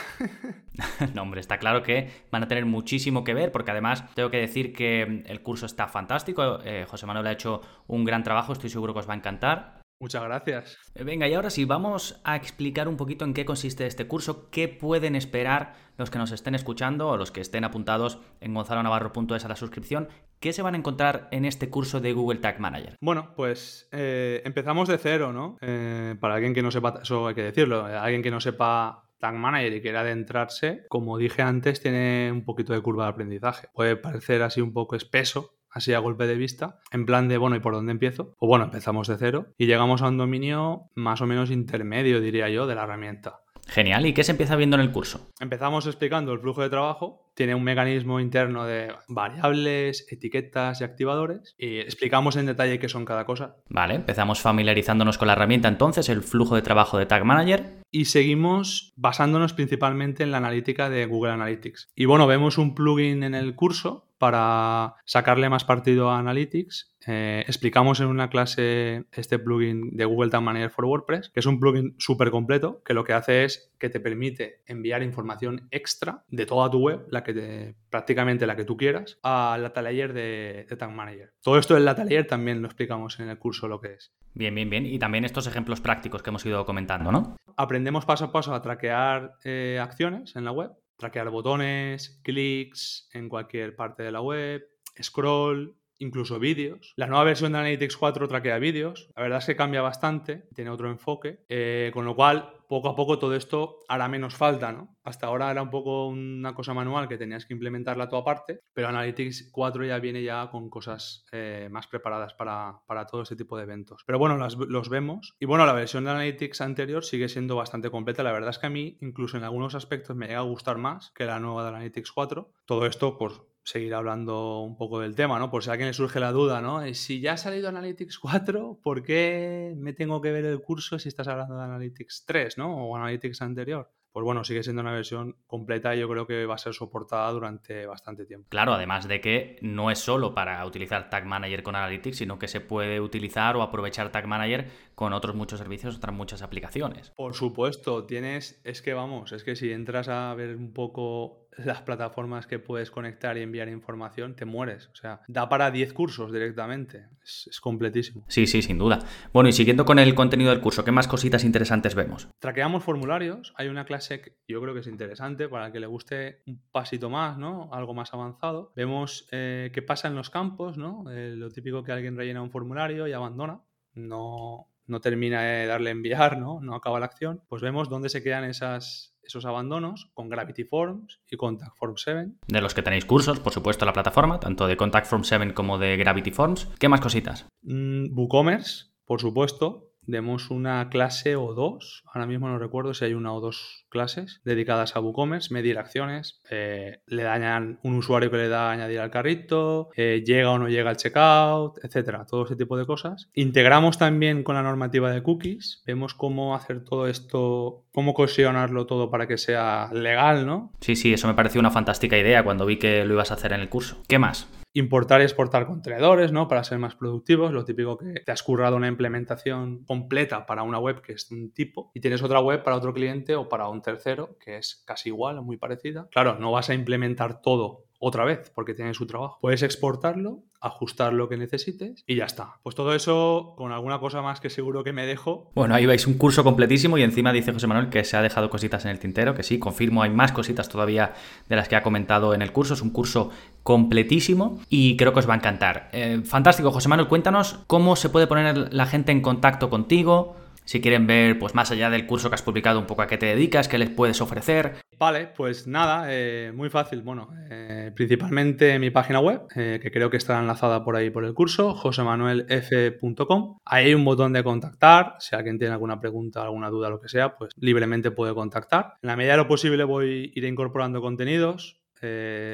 no, 1.15 1.23
hombre, 1.23 1.41
está 1.41 1.59
claro 1.59 1.83
que 1.83 2.11
van 2.31 2.43
a 2.43 2.49
tener 2.49 2.67
muchísimo 2.67 3.25
que 3.25 3.35
ver, 3.35 3.53
porque 3.53 3.71
además 3.71 4.05
tengo 4.15 4.31
que 4.31 4.39
decir 4.39 4.73
que 4.73 5.25
el 5.27 5.43
curso 5.43 5.67
está 5.67 5.89
fantástico. 5.89 6.61
Eh, 6.63 6.85
José 6.89 7.07
Manuel 7.07 7.27
ha 7.27 7.33
hecho 7.33 7.63
un 7.87 8.05
gran 8.05 8.23
trabajo, 8.23 8.53
estoy 8.53 8.71
seguro 8.71 8.93
que 8.93 9.01
os 9.01 9.09
va 9.09 9.15
a 9.15 9.17
encantar. 9.17 9.76
Muchas 9.99 10.25
gracias. 10.25 10.79
Eh, 10.95 11.05
venga, 11.05 11.27
y 11.27 11.35
ahora 11.35 11.49
sí, 11.49 11.65
vamos 11.65 12.21
a 12.25 12.37
explicar 12.37 12.87
un 12.87 12.97
poquito 12.97 13.25
en 13.25 13.33
qué 13.33 13.47
consiste 13.47 13.87
este 13.87 14.07
curso, 14.07 14.51
qué 14.51 14.69
pueden 14.69 15.17
esperar 15.17 15.75
los 15.97 16.11
que 16.11 16.19
nos 16.19 16.33
estén 16.33 16.55
escuchando 16.55 17.09
o 17.09 17.17
los 17.17 17.31
que 17.31 17.41
estén 17.41 17.65
apuntados 17.65 18.21
en 18.41 18.53
gonzalonavarro.es 18.53 19.45
a 19.45 19.49
la 19.49 19.57
suscripción, 19.57 20.09
¿qué 20.39 20.53
se 20.53 20.61
van 20.61 20.75
a 20.75 20.79
encontrar 20.79 21.29
en 21.31 21.47
este 21.47 21.71
curso 21.71 22.01
de 22.01 22.13
Google 22.13 22.41
Tag 22.41 22.61
Manager? 22.61 22.97
Bueno, 23.01 23.33
pues 23.35 23.89
eh, 23.93 24.43
empezamos 24.45 24.89
de 24.89 24.99
cero, 24.99 25.33
¿no? 25.33 25.57
Eh, 25.63 26.15
para 26.21 26.35
alguien 26.35 26.53
que 26.53 26.63
no 26.63 26.71
sepa, 26.71 27.01
eso 27.03 27.29
hay 27.29 27.35
que 27.35 27.43
decirlo, 27.43 27.87
alguien 27.87 28.23
que 28.23 28.31
no 28.31 28.41
sepa 28.41 29.07
Tag 29.19 29.35
Manager 29.35 29.73
y 29.73 29.81
quiera 29.81 30.01
adentrarse, 30.01 30.85
como 30.91 31.17
dije 31.17 31.41
antes, 31.41 31.81
tiene 31.81 32.31
un 32.31 32.45
poquito 32.45 32.75
de 32.75 32.83
curva 32.83 33.05
de 33.05 33.11
aprendizaje. 33.11 33.69
Puede 33.73 33.97
parecer 33.97 34.43
así 34.43 34.61
un 34.61 34.75
poco 34.75 34.95
espeso, 34.95 35.55
así 35.77 35.93
a 35.93 35.99
golpe 35.99 36.27
de 36.27 36.37
vista, 36.37 36.81
en 36.91 37.05
plan 37.05 37.29
de, 37.29 37.37
bueno, 37.37 37.55
¿y 37.55 37.61
por 37.61 37.75
dónde 37.75 37.93
empiezo? 37.93 38.35
Pues 38.39 38.49
bueno, 38.49 38.65
empezamos 38.65 39.09
de 39.09 39.19
cero 39.19 39.49
y 39.59 39.67
llegamos 39.67 40.01
a 40.01 40.09
un 40.09 40.17
dominio 40.17 40.91
más 40.95 41.21
o 41.21 41.27
menos 41.27 41.51
intermedio, 41.51 42.21
diría 42.21 42.49
yo, 42.49 42.67
de 42.67 42.75
la 42.75 42.85
herramienta. 42.85 43.41
Genial, 43.69 44.07
¿y 44.07 44.15
qué 44.15 44.23
se 44.23 44.31
empieza 44.31 44.57
viendo 44.57 44.77
en 44.77 44.83
el 44.83 44.93
curso? 44.93 45.29
Empezamos 45.41 45.87
explicando 45.87 46.33
el 46.33 46.39
flujo 46.39 46.63
de 46.63 46.71
trabajo, 46.71 47.31
tiene 47.35 47.55
un 47.55 47.65
mecanismo 47.65 48.21
interno 48.21 48.65
de 48.65 48.93
variables, 49.09 50.07
etiquetas 50.11 50.81
y 50.81 50.85
activadores 50.85 51.55
y 51.59 51.81
explicamos 51.81 52.37
en 52.37 52.47
detalle 52.47 52.79
qué 52.79 52.89
son 52.89 53.05
cada 53.05 53.27
cosa. 53.27 53.57
Vale, 53.69 53.97
empezamos 53.97 54.41
familiarizándonos 54.41 55.19
con 55.19 55.27
la 55.27 55.35
herramienta 55.35 55.69
entonces, 55.69 56.09
el 56.09 56.23
flujo 56.23 56.55
de 56.55 56.63
trabajo 56.63 56.97
de 56.97 57.07
Tag 57.07 57.25
Manager. 57.25 57.83
Y 57.91 58.07
seguimos 58.07 58.95
basándonos 58.97 59.53
principalmente 59.53 60.23
en 60.23 60.31
la 60.31 60.39
analítica 60.39 60.89
de 60.89 61.05
Google 61.07 61.33
Analytics. 61.33 61.91
Y 61.97 62.05
bueno, 62.05 62.27
vemos 62.27 62.59
un 62.59 62.75
plugin 62.75 63.25
en 63.25 63.35
el 63.35 63.57
curso 63.57 64.06
para 64.19 64.95
sacarle 65.05 65.49
más 65.49 65.65
partido 65.65 66.11
a 66.11 66.19
Analytics. 66.19 66.95
Eh, 67.07 67.45
explicamos 67.47 68.01
en 68.01 68.09
una 68.09 68.31
clase 68.31 69.05
este 69.13 69.39
plugin 69.39 69.97
de 69.97 70.05
Google 70.05 70.31
Tag 70.31 70.43
Manager 70.43 70.71
for 70.71 70.85
WordPress, 70.87 71.31
que 71.31 71.41
es 71.41 71.47
un 71.47 71.61
plugin 71.61 71.95
súper 71.99 72.31
completo, 72.31 72.83
que 72.85 72.95
lo 72.95 73.05
que 73.05 73.13
hace 73.13 73.45
es 73.45 73.71
que 73.79 73.91
te 73.91 74.01
permite 74.01 74.63
enviar 74.67 75.03
información 75.03 75.69
extra 75.71 76.25
de 76.29 76.47
toda 76.47 76.71
tu 76.71 76.79
web, 76.79 77.07
la 77.11 77.23
que 77.23 77.77
prácticamente 77.91 78.47
la 78.47 78.57
que 78.57 78.65
tú 78.65 78.77
quieras, 78.77 79.19
al 79.23 79.63
data 79.63 79.83
layer 79.83 80.13
de, 80.13 80.67
de 80.69 80.77
Tag 80.77 80.91
Manager. 80.91 81.33
Todo 81.43 81.59
esto 81.59 81.75
del 81.75 81.85
data 81.85 82.05
layer 82.05 82.27
también 82.27 82.61
lo 82.61 82.67
explicamos 82.67 83.21
en 83.21 83.29
el 83.29 83.39
curso 83.39 83.69
lo 83.69 83.81
que 83.81 83.95
es. 83.95 84.13
Bien, 84.35 84.55
bien, 84.55 84.69
bien. 84.69 84.85
Y 84.87 84.99
también 84.99 85.25
estos 85.25 85.47
ejemplos 85.47 85.81
prácticos 85.81 86.23
que 86.23 86.31
hemos 86.31 86.45
ido 86.45 86.67
comentando, 86.67 87.13
¿no? 87.13 87.37
Aprendemos 87.57 88.05
paso 88.05 88.27
a 88.27 88.33
paso 88.33 88.55
a 88.55 88.63
traquear 88.63 89.35
eh, 89.45 89.79
acciones 89.81 90.37
en 90.37 90.45
la 90.45 90.53
web 90.53 90.73
traquear 90.97 91.31
botones, 91.31 92.21
clics 92.23 93.09
en 93.13 93.29
cualquier 93.29 93.77
parte 93.77 94.03
de 94.03 94.13
la 94.13 94.21
web, 94.21 94.67
scroll, 95.03 95.77
incluso 95.99 96.39
vídeos. 96.39 96.93
La 96.97 97.07
nueva 97.07 97.25
versión 97.25 97.53
de 97.53 97.59
Analytics 97.59 97.97
4 97.97 98.29
traquea 98.29 98.59
vídeos. 98.59 99.11
La 99.17 99.23
verdad 99.23 99.39
es 99.39 99.47
que 99.47 99.57
cambia 99.57 99.83
bastante, 99.83 100.49
tiene 100.55 100.71
otro 100.71 100.91
enfoque, 100.91 101.45
eh, 101.49 101.91
con 101.93 102.05
lo 102.05 102.15
cual 102.15 102.56
poco 102.69 102.89
a 102.89 102.97
poco 102.97 103.19
todo 103.19 103.35
esto 103.35 103.81
hará 103.89 104.09
menos 104.09 104.35
falta, 104.35 104.73
¿no? 104.73 104.97
Hasta 105.05 105.27
ahora 105.27 105.51
era 105.51 105.63
un 105.63 105.71
poco 105.71 106.09
una 106.09 106.55
cosa 106.55 106.75
manual 106.75 107.09
que 107.09 107.19
tenías 107.19 107.47
que 107.47 107.55
implementarla 107.55 108.09
tu 108.09 108.17
aparte, 108.17 108.61
pero 108.73 108.89
Analytics 108.89 109.51
4 109.53 109.85
ya 109.85 109.99
viene 109.99 110.23
ya 110.23 110.51
con 110.51 110.69
cosas 110.69 111.25
eh, 111.33 111.69
más 111.71 111.87
preparadas 111.87 112.35
para, 112.35 113.07
todo 113.11 113.23
este 113.23 113.37
tipo 113.37 113.57
de 113.57 113.65
eventos. 113.65 114.03
Pero 114.07 114.19
bueno, 114.19 114.37
los 114.37 114.89
vemos. 114.89 115.37
Y 115.39 115.47
bueno, 115.47 115.67
la 115.67 115.73
versión 115.73 116.05
de 116.05 116.11
Analytics 116.11 116.61
anterior 116.61 117.05
sigue 117.05 117.29
siendo 117.29 117.57
bastante 117.57 117.91
completa. 117.91 118.23
La 118.23 118.33
verdad 118.33 118.51
es 118.51 118.59
que 118.59 118.67
a 118.67 118.71
mí, 118.71 118.99
incluso 119.01 119.37
en 119.37 119.45
algunos 119.45 119.75
aspectos, 119.75 120.17
me 120.17 120.27
llega 120.27 120.41
a 120.41 120.43
gustar 120.43 120.79
más 120.79 121.13
que 121.13 121.25
la 121.25 121.41
nueva 121.41 121.63
de 121.63 121.69
Analytics 121.69 122.13
4. 122.13 122.53
Todo 122.65 122.87
esto, 122.87 123.17
pues 123.19 123.41
seguir 123.67 123.95
hablando 123.95 124.61
un 124.61 124.77
poco 124.77 125.01
del 125.01 125.17
tema, 125.17 125.39
¿no? 125.39 125.51
Por 125.51 125.63
si 125.63 125.71
a 125.71 125.73
alguien 125.73 125.89
le 125.89 125.93
surge 125.93 126.21
la 126.21 126.33
duda, 126.33 126.61
¿no? 126.61 126.83
Eh, 126.83 126.95
si 126.95 127.21
ya 127.21 127.33
ha 127.33 127.37
salido 127.37 127.69
Analytics 127.69 128.19
4, 128.19 128.79
¿por 128.83 129.03
qué 129.03 129.75
me 129.77 129.93
tengo 129.93 130.21
que 130.21 130.31
ver 130.31 130.45
el 130.45 130.63
curso 130.63 130.99
si 130.99 131.09
estás 131.09 131.29
hablando 131.29 131.57
de 131.57 131.65
Analytics 131.65 132.25
3, 132.27 132.59
¿no? 132.59 132.89
O 132.89 132.97
Analytics 132.97 133.43
anterior 133.43 133.91
pues 134.17 134.25
bueno, 134.25 134.45
sigue 134.45 134.63
siendo 134.63 134.81
una 134.81 134.95
versión 134.95 135.37
completa 135.47 135.95
y 135.95 136.01
yo 136.01 136.09
creo 136.09 136.27
que 136.27 136.47
va 136.47 136.55
a 136.55 136.59
ser 136.59 136.73
soportada 136.73 137.31
durante 137.33 137.85
bastante 137.85 138.25
tiempo. 138.25 138.49
Claro, 138.49 138.73
además 138.73 139.07
de 139.07 139.21
que 139.21 139.59
no 139.61 139.91
es 139.91 139.99
solo 139.99 140.33
para 140.33 140.65
utilizar 140.65 141.11
Tag 141.11 141.27
Manager 141.27 141.63
con 141.63 141.77
Analytics, 141.77 142.17
sino 142.17 142.39
que 142.39 142.49
se 142.49 142.63
puede 142.63 142.99
utilizar 142.99 143.57
o 143.57 143.63
aprovechar 143.63 144.11
Tag 144.13 144.27
Manager 144.27 144.71
con 144.95 145.13
otros 145.13 145.37
muchos 145.37 145.59
servicios, 145.59 145.97
otras 145.97 146.15
muchas 146.15 146.41
aplicaciones. 146.41 147.11
Por 147.11 147.35
supuesto, 147.35 148.07
tienes, 148.07 148.59
es 148.65 148.81
que 148.81 148.95
vamos, 148.95 149.33
es 149.33 149.45
que 149.45 149.55
si 149.55 149.71
entras 149.71 150.09
a 150.09 150.33
ver 150.35 150.57
un 150.57 150.73
poco 150.73 151.46
las 151.65 151.83
plataformas 151.83 152.47
que 152.47 152.59
puedes 152.59 152.91
conectar 152.91 153.37
y 153.39 153.43
enviar 153.43 153.69
información, 153.69 154.35
te 154.35 154.45
mueres. 154.45 154.89
O 154.89 154.95
sea, 154.95 155.21
da 155.29 155.49
para 155.49 155.71
10 155.71 155.93
cursos 155.93 156.33
directamente. 156.33 157.09
Es, 157.23 157.49
es, 157.51 157.61
completísimo. 157.61 158.25
Sí, 158.29 158.47
sí, 158.47 158.63
sin 158.63 158.79
duda. 158.79 158.99
Bueno, 159.33 159.49
y 159.49 159.53
siguiendo 159.53 159.85
con 159.85 159.99
el 159.99 160.15
contenido 160.15 160.51
del 160.51 160.61
curso, 160.61 160.85
¿qué 160.85 160.93
más 160.93 161.09
cositas 161.09 161.45
interesantes 161.45 161.95
vemos? 161.95 162.29
Traqueamos 162.39 162.85
formularios. 162.85 163.53
Hay 163.57 163.69
una 163.69 163.85
clase 163.85 164.21
que 164.21 164.37
yo 164.49 164.61
creo 164.61 164.75
que 164.75 164.81
es 164.81 164.87
interesante 164.87 165.49
para 165.49 165.67
el 165.67 165.73
que 165.73 165.81
le 165.81 165.87
guste 165.87 166.43
un 166.47 166.63
pasito 166.71 167.11
más, 167.11 167.39
¿no? 167.39 167.71
Algo 167.73 167.95
más 167.95 168.13
avanzado. 168.13 168.73
Vemos 168.77 169.29
eh, 169.33 169.71
qué 169.73 169.83
pasa 169.83 170.09
en 170.09 170.15
los 170.15 170.31
campos, 170.31 170.77
¿no? 170.77 171.11
Eh, 171.11 171.35
lo 171.37 171.51
típico 171.51 171.83
que 171.83 171.93
alguien 171.93 172.17
rellena 172.17 172.43
un 172.43 172.51
formulario 172.51 173.07
y 173.07 173.13
abandona. 173.13 173.61
No, 173.95 174.69
no 174.87 175.01
termina 175.01 175.43
de 175.43 175.67
darle 175.67 175.91
enviar, 175.91 176.39
¿no? 176.39 176.61
No 176.61 176.75
acaba 176.75 177.01
la 177.01 177.07
acción. 177.07 177.43
Pues 177.49 177.63
vemos 177.63 177.89
dónde 177.89 178.09
se 178.09 178.23
quedan 178.23 178.45
esas 178.45 179.17
esos 179.27 179.45
abandonos 179.45 180.11
con 180.15 180.29
Gravity 180.29 180.65
Forms 180.65 181.21
y 181.29 181.37
Contact 181.37 181.77
Form 181.77 181.97
7. 181.97 182.33
De 182.47 182.61
los 182.61 182.75
que 182.75 182.83
tenéis 182.83 183.05
cursos, 183.05 183.41
por 183.41 183.53
supuesto, 183.53 183.85
la 183.85 183.93
plataforma, 183.93 184.41
tanto 184.41 184.67
de 184.67 184.77
Contact 184.77 185.07
Form 185.07 185.25
7 185.25 185.53
como 185.53 185.79
de 185.79 185.97
Gravity 185.97 186.31
Forms. 186.31 186.69
¿Qué 186.79 186.89
más 186.89 187.01
cositas? 187.01 187.47
Mm, 187.63 188.17
WooCommerce, 188.17 188.87
por 189.05 189.21
supuesto. 189.21 189.91
Demos 190.07 190.51
una 190.51 190.89
clase 190.89 191.37
o 191.37 191.55
dos, 191.55 192.05
ahora 192.13 192.27
mismo 192.27 192.49
no 192.49 192.59
recuerdo 192.59 192.95
si 192.95 193.05
hay 193.05 193.15
una 193.15 193.33
o 193.33 193.41
dos 193.41 193.87
clases 193.89 194.41
dedicadas 194.45 194.97
a 194.97 195.01
WooCommerce, 195.01 195.53
medir 195.53 195.79
acciones, 195.79 196.41
eh, 196.51 197.01
le 197.07 197.23
dañan 197.23 197.79
un 197.83 197.95
usuario 197.97 198.31
que 198.31 198.37
le 198.37 198.49
da 198.49 198.71
añadir 198.71 199.01
al 199.01 199.11
carrito, 199.11 199.91
eh, 199.97 200.23
llega 200.25 200.51
o 200.51 200.59
no 200.59 200.69
llega 200.69 200.91
al 200.91 200.97
checkout, 200.97 201.79
etcétera, 201.83 202.27
todo 202.27 202.45
ese 202.45 202.57
tipo 202.57 202.77
de 202.77 202.87
cosas. 202.87 203.29
Integramos 203.35 203.99
también 203.99 204.43
con 204.43 204.55
la 204.55 204.63
normativa 204.63 205.11
de 205.11 205.23
cookies, 205.23 205.83
vemos 205.87 206.15
cómo 206.15 206.55
hacer 206.55 206.85
todo 206.85 207.07
esto, 207.07 207.85
cómo 207.93 208.15
cohesionarlo 208.15 208.87
todo 208.87 209.11
para 209.11 209.27
que 209.27 209.39
sea 209.39 209.91
legal, 209.93 210.47
¿no? 210.47 210.73
Sí, 210.81 210.97
sí, 210.97 211.13
eso 211.13 211.29
me 211.29 211.35
pareció 211.35 211.61
una 211.61 211.71
fantástica 211.71 212.19
idea 212.19 212.45
cuando 212.45 212.67
vi 212.67 212.79
que 212.79 213.05
lo 213.05 213.15
ibas 213.15 213.31
a 213.31 213.35
hacer 213.35 213.53
en 213.53 213.61
el 213.61 213.69
curso. 213.69 214.03
¿Qué 214.09 214.19
más? 214.19 214.49
Importar 214.79 215.23
y 215.23 215.25
exportar 215.25 215.67
contenedores, 215.67 216.33
¿no? 216.33 216.49
Para 216.49 216.63
ser 216.63 216.79
más 216.79 216.95
productivos. 216.95 217.51
Lo 217.51 217.65
típico 217.65 217.97
que 217.97 218.21
te 218.21 218.31
has 218.31 218.43
currado 218.43 218.77
una 218.77 218.89
implementación 218.89 219.85
completa 219.85 220.45
para 220.45 220.63
una 220.63 220.79
web 220.79 221.01
que 221.01 221.13
es 221.13 221.31
un 221.31 221.51
tipo 221.51 221.91
y 221.95 222.01
tienes 222.01 222.23
otra 222.23 222.41
web 222.41 222.63
para 222.63 222.77
otro 222.77 222.93
cliente 222.93 223.37
o 223.37 223.49
para 223.49 223.69
un 223.69 223.81
tercero 223.81 224.37
que 224.39 224.59
es 224.59 224.83
casi 224.87 225.09
igual 225.09 225.39
o 225.39 225.43
muy 225.43 225.57
parecida. 225.57 226.09
Claro, 226.11 226.39
no 226.39 226.53
vas 226.53 226.69
a 226.69 226.75
implementar 226.75 227.41
todo 227.41 227.86
otra 227.99 228.25
vez 228.25 228.51
porque 228.55 228.75
tiene 228.75 228.95
su 228.95 229.07
trabajo. 229.07 229.39
Puedes 229.41 229.63
exportarlo, 229.63 230.41
ajustar 230.61 231.13
lo 231.13 231.29
que 231.29 231.37
necesites 231.37 232.05
y 232.07 232.17
ya 232.17 232.25
está. 232.25 232.59
Pues 232.63 232.75
todo 232.75 232.95
eso 232.95 233.55
con 233.57 233.73
alguna 233.73 233.99
cosa 233.99 234.23
más 234.23 234.41
que 234.41 234.51
seguro 234.51 234.85
que 234.85 234.93
me 234.93 235.07
dejo. 235.07 235.51
Bueno, 235.55 235.75
ahí 235.75 235.87
vais 235.87 236.07
un 236.07 236.15
curso 236.15 236.45
completísimo 236.45 236.99
y 236.99 237.03
encima 237.03 237.33
dice 237.33 237.53
José 237.53 237.67
Manuel 237.67 237.89
que 237.89 238.05
se 238.05 238.17
ha 238.17 238.23
dejado 238.23 238.51
cositas 238.51 238.85
en 238.85 238.91
el 238.91 238.99
tintero, 238.99 239.35
que 239.35 239.43
sí, 239.43 239.59
confirmo, 239.59 240.03
hay 240.03 240.11
más 240.11 240.33
cositas 240.33 240.69
todavía 240.69 241.15
de 241.49 241.57
las 241.57 241.69
que 241.69 241.77
ha 241.77 241.83
comentado 241.83 242.35
en 242.35 242.43
el 242.43 242.53
curso. 242.53 242.75
Es 242.75 242.83
un 242.83 242.91
curso 242.91 243.31
completísimo 243.63 244.61
y 244.69 244.97
creo 244.97 245.13
que 245.13 245.21
os 245.21 245.29
va 245.29 245.35
a 245.35 245.39
encantar. 245.39 245.89
Eh, 245.93 246.23
fantástico, 246.25 246.71
José 246.71 246.89
Manuel, 246.89 247.09
cuéntanos 247.09 247.61
cómo 247.67 247.97
se 247.97 248.11
puede 248.11 248.27
poner 248.27 248.73
la 248.73 248.87
gente 248.87 249.13
en 249.13 249.21
contacto 249.21 249.71
contigo 249.71 250.37
si 250.67 250.81
quieren 250.81 251.07
ver, 251.07 251.39
pues 251.39 251.55
más 251.55 251.71
allá 251.71 251.89
del 251.91 252.07
curso 252.07 252.29
que 252.29 252.35
has 252.35 252.43
publicado, 252.43 252.81
un 252.81 252.87
poco 252.87 253.03
a 253.03 253.07
qué 253.07 253.17
te 253.17 253.27
dedicas, 253.27 253.69
qué 253.69 253.79
les 253.79 253.89
puedes 253.89 254.21
ofrecer. 254.21 254.75
Vale, 254.99 255.29
pues 255.29 255.67
nada, 255.67 256.07
eh, 256.09 256.53
muy 256.55 256.71
fácil. 256.71 257.03
Bueno, 257.03 257.29
eh, 257.51 257.93
principalmente 257.95 258.79
mi 258.79 258.91
página 258.91 259.21
web, 259.21 259.43
eh, 259.55 259.79
que 259.81 259.91
creo 259.91 260.11
que 260.11 260.17
está 260.17 260.41
enlazada 260.41 260.85
por 260.85 260.97
ahí 260.97 261.11
por 261.11 261.25
el 261.25 261.35
curso, 261.35 261.75
josemanuelf.com. 261.75 263.59
Ahí 263.65 263.87
hay 263.87 263.95
un 263.95 264.05
botón 264.05 264.33
de 264.33 264.43
contactar. 264.43 265.15
Si 265.21 265.37
alguien 265.37 265.59
tiene 265.59 265.75
alguna 265.75 266.01
pregunta, 266.01 266.43
alguna 266.43 266.69
duda, 266.69 266.91
lo 266.91 267.01
que 267.01 267.09
sea, 267.09 267.37
pues 267.37 267.53
libremente 267.57 268.11
puede 268.11 268.35
contactar. 268.35 268.95
En 269.03 269.09
la 269.09 269.17
medida 269.17 269.33
de 269.33 269.39
lo 269.39 269.49
posible 269.49 269.85
voy 269.85 270.33
a 270.35 270.39
ir 270.39 270.45
incorporando 270.45 271.01
contenidos. 271.01 271.81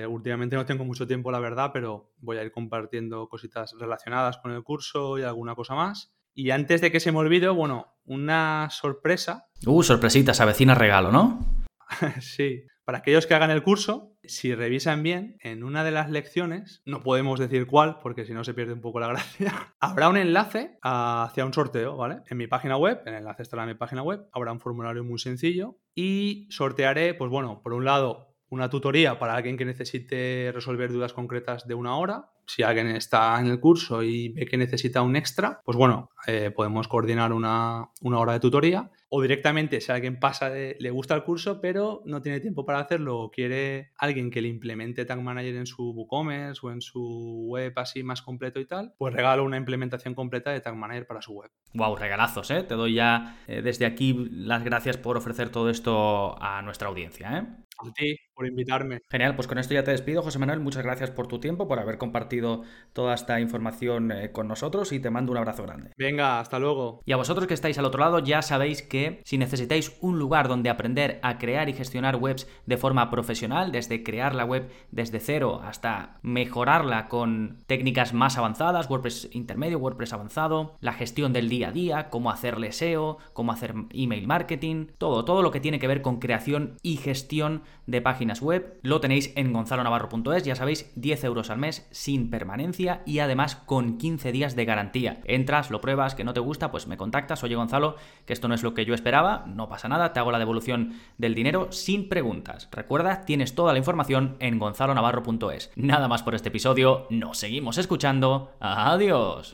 últimamente 0.09 0.57
no 0.57 0.67
tengo 0.67 0.85
mucho 0.85 1.07
tiempo, 1.07 1.31
la 1.33 1.41
verdad, 1.41 1.71
pero 1.73 2.11
voy 2.19 2.37
a 2.37 2.43
ir 2.43 2.53
compartiendo 2.53 3.29
cositas 3.29 3.75
relacionadas 3.79 4.39
con 4.39 4.53
el 4.53 4.63
curso 4.63 5.19
y 5.19 5.23
alguna 5.23 5.55
cosa 5.55 5.75
más. 5.75 6.13
Y 6.35 6.51
antes 6.51 6.81
de 6.81 6.91
que 6.91 7.01
se 7.01 7.13
me 7.13 7.19
olvide, 7.19 7.49
bueno, 7.49 7.95
una 8.05 8.69
sorpresa. 8.71 9.49
Uh, 9.67 9.83
sorpresitas, 9.83 10.41
avecina 10.41 10.75
regalo, 10.75 11.13
¿no? 11.13 11.41
sí. 12.21 12.65
Para 12.85 12.99
aquellos 12.99 13.27
que 13.27 13.35
hagan 13.35 13.53
el 13.53 13.63
curso, 13.63 14.17
si 14.25 14.55
revisan 14.55 15.05
bien, 15.05 15.37
en 15.41 15.63
una 15.63 15.85
de 15.85 15.93
las 15.93 16.11
lecciones, 16.11 16.83
no 16.85 17.03
podemos 17.03 17.39
decir 17.39 17.67
cuál, 17.67 18.01
porque 18.01 18.25
si 18.25 18.33
no 18.33 18.43
se 18.43 18.55
pierde 18.55 18.73
un 18.73 18.81
poco 18.81 18.99
la 18.99 19.07
gracia, 19.07 19.75
habrá 19.81 20.09
un 20.09 20.17
enlace 20.17 20.79
hacia 20.83 21.47
un 21.47 21.53
sorteo, 21.53 21.97
¿vale? 21.97 22.23
En 22.29 22.39
mi 22.39 22.49
página 22.49 22.77
web, 22.77 23.01
el 23.07 23.15
enlace 23.15 23.43
estará 23.43 23.63
en 23.63 23.69
mi 23.69 23.75
página 23.77 24.03
web, 24.03 24.27
habrá 24.33 24.51
un 24.51 24.59
formulario 24.59 25.05
muy 25.05 25.21
sencillo 25.21 25.79
y 25.95 26.49
sortearé, 26.51 27.15
pues 27.15 27.31
bueno, 27.31 27.63
por 27.63 27.73
un 27.73 27.85
lado, 27.85 28.35
una 28.49 28.69
tutoría 28.69 29.19
para 29.19 29.37
alguien 29.37 29.57
que 29.57 29.65
necesite 29.65 30.51
resolver 30.53 30.91
dudas 30.91 31.13
concretas 31.13 31.69
de 31.69 31.75
una 31.75 31.97
hora, 31.97 32.32
si 32.47 32.63
alguien 32.63 32.89
está 32.89 33.41
en 33.41 33.47
el 33.47 33.61
curso 33.61 34.03
y 34.03 34.31
ve 34.31 34.47
que 34.47 34.57
necesita 34.57 35.03
un 35.03 35.17
extra, 35.17 35.61
pues 35.65 35.77
bueno, 35.77 36.11
eh, 36.27 36.51
podemos 36.55 36.89
coordinar 36.89 37.33
una, 37.33 37.89
hora 38.03 38.33
de 38.33 38.41
tutoría. 38.41 38.91
O 39.15 39.21
directamente, 39.21 39.83
si 39.83 39.93
alguien 39.93 40.19
pasa 40.19 40.49
de, 40.49 40.75
le 40.81 40.91
gusta 40.91 41.15
el 41.15 41.23
curso, 41.23 41.61
pero 41.61 42.01
no 42.07 42.23
tiene 42.23 42.41
tiempo 42.41 42.65
para 42.65 42.79
hacerlo, 42.79 43.19
o 43.19 43.31
quiere 43.31 43.91
alguien 43.99 44.31
que 44.31 44.41
le 44.41 44.49
implemente 44.49 45.05
Tag 45.05 45.21
Manager 45.21 45.55
en 45.55 45.67
su 45.67 45.91
WooCommerce 45.91 46.67
o 46.67 46.71
en 46.71 46.81
su 46.81 47.45
web 47.47 47.75
así 47.77 48.03
más 48.03 48.23
completo 48.23 48.59
y 48.59 48.65
tal, 48.65 48.95
pues 48.97 49.13
regalo 49.13 49.45
una 49.45 49.59
implementación 49.59 50.15
completa 50.15 50.51
de 50.51 50.63
Tag 50.63 50.77
Manager 50.77 51.07
para 51.07 51.21
su 51.21 51.35
web. 51.35 51.51
Wow, 51.75 51.95
regalazos, 51.97 52.51
¿eh? 52.51 52.63
Te 52.63 52.75
doy 52.75 52.95
ya 52.95 53.39
eh, 53.49 53.61
desde 53.61 53.85
aquí 53.85 54.15
las 54.31 54.65
gracias 54.65 54.97
por 54.97 55.19
ofrecer 55.19 55.51
todo 55.51 55.69
esto 55.69 56.43
a 56.43 56.63
nuestra 56.63 56.89
audiencia, 56.89 57.37
¿eh? 57.37 57.63
A 57.79 57.93
ti, 57.93 58.17
por 58.35 58.47
invitarme. 58.47 59.01
Genial, 59.11 59.35
pues 59.35 59.49
con 59.49 59.59
esto 59.59 59.75
ya 59.75 59.83
te 59.83 59.91
despido, 59.91 60.23
José 60.23 60.39
Manuel. 60.39 60.61
Muchas 60.61 60.85
gracias 60.85 61.11
por 61.11 61.27
tu 61.27 61.41
tiempo, 61.41 61.67
por 61.67 61.79
haber 61.81 61.99
compartido 61.99 62.63
toda 62.93 63.15
esta 63.15 63.41
información 63.41 64.13
eh, 64.13 64.31
con 64.31 64.47
nosotros 64.47 64.93
y 64.93 65.01
te 65.01 65.11
mando 65.11 65.33
un 65.33 65.39
abrazo 65.39 65.65
grande. 65.65 65.91
Venga, 65.97 66.39
hasta 66.39 66.59
luego. 66.59 67.03
Y 67.05 67.13
a 67.13 67.17
vosotros 67.17 67.47
que 67.47 67.55
estáis 67.55 67.79
al 67.79 67.85
otro 67.85 68.01
lado, 68.01 68.21
ya 68.21 68.43
sabéis 68.43 68.83
que 68.83 69.02
si 69.25 69.39
necesitáis 69.39 69.97
un 70.01 70.19
lugar 70.19 70.49
donde 70.49 70.71
aprender 70.71 71.19
a 71.23 71.39
crear 71.39 71.69
y 71.69 71.73
gestionar 71.73 72.17
webs 72.17 72.49
de 72.67 72.77
forma 72.77 73.11
profesional, 73.11 73.73
desde 73.73 74.03
crear 74.03 74.35
la 74.35 74.45
web 74.45 74.71
desde 74.91 75.21
cero 75.21 75.61
hasta 75.65 76.19
mejorarla 76.23 77.09
con 77.09 77.59
técnicas 77.67 78.13
más 78.13 78.39
avanzadas, 78.39 78.89
WordPress 78.89 79.29
intermedio, 79.33 79.79
WordPress 79.79 80.13
avanzado, 80.13 80.77
la 80.81 80.93
gestión 80.93 81.33
del 81.33 81.49
día 81.49 81.69
a 81.69 81.73
día, 81.73 82.11
cómo 82.11 82.31
hacerle 82.31 82.73
SEO, 82.73 83.19
cómo 83.33 83.53
hacer 83.53 83.75
email 83.91 84.27
marketing, 84.27 84.87
todo, 84.99 85.25
todo 85.25 85.43
lo 85.43 85.51
que 85.51 85.61
tiene 85.61 85.79
que 85.79 85.89
ver 85.89 86.03
con 86.03 86.19
creación 86.19 86.77
y 86.83 86.97
gestión 86.97 87.63
de 87.87 88.01
páginas 88.01 88.41
web, 88.41 88.79
lo 88.83 89.01
tenéis 89.01 89.33
en 89.37 89.53
gonzalonavarro.es, 89.53 90.45
ya 90.45 90.55
sabéis, 90.55 90.91
10 90.97 91.25
euros 91.25 91.51
al 91.51 91.59
mes 91.59 91.89
sin 91.91 92.31
permanencia 92.31 93.03
y 93.07 93.19
además 93.19 93.57
con 93.57 93.99
15 93.99 94.33
días 94.33 94.57
de 94.57 94.65
garantía. 94.65 95.21
Entras, 95.25 95.71
lo 95.71 95.81
pruebas, 95.81 96.15
que 96.15 96.25
no 96.25 96.33
te 96.33 96.41
gusta, 96.41 96.71
pues 96.71 96.87
me 96.87 96.97
contactas, 96.97 97.43
oye 97.43 97.57
Gonzalo, 97.57 97.97
que 98.27 98.33
esto 98.33 98.49
no 98.49 98.55
es 98.55 98.63
lo 98.63 98.75
que 98.75 98.85
esperaba, 98.95 99.45
no 99.47 99.69
pasa 99.69 99.89
nada, 99.89 100.13
te 100.13 100.21
hago 100.21 100.33
la 100.33 100.39
devolución 100.39 100.95
del 101.19 101.35
dinero 101.35 101.69
sin 101.71 102.09
preguntas. 102.09 102.69
Recuerda, 102.73 103.25
tienes 103.25 103.55
toda 103.55 103.73
la 103.73 103.79
información 103.79 104.37
en 104.39 104.59
gonzalonavarro.es. 104.59 105.71
Nada 105.77 106.09
más 106.09 106.23
por 106.23 106.35
este 106.35 106.49
episodio, 106.49 107.07
nos 107.11 107.39
seguimos 107.39 107.79
escuchando, 107.79 108.53
adiós. 108.61 109.53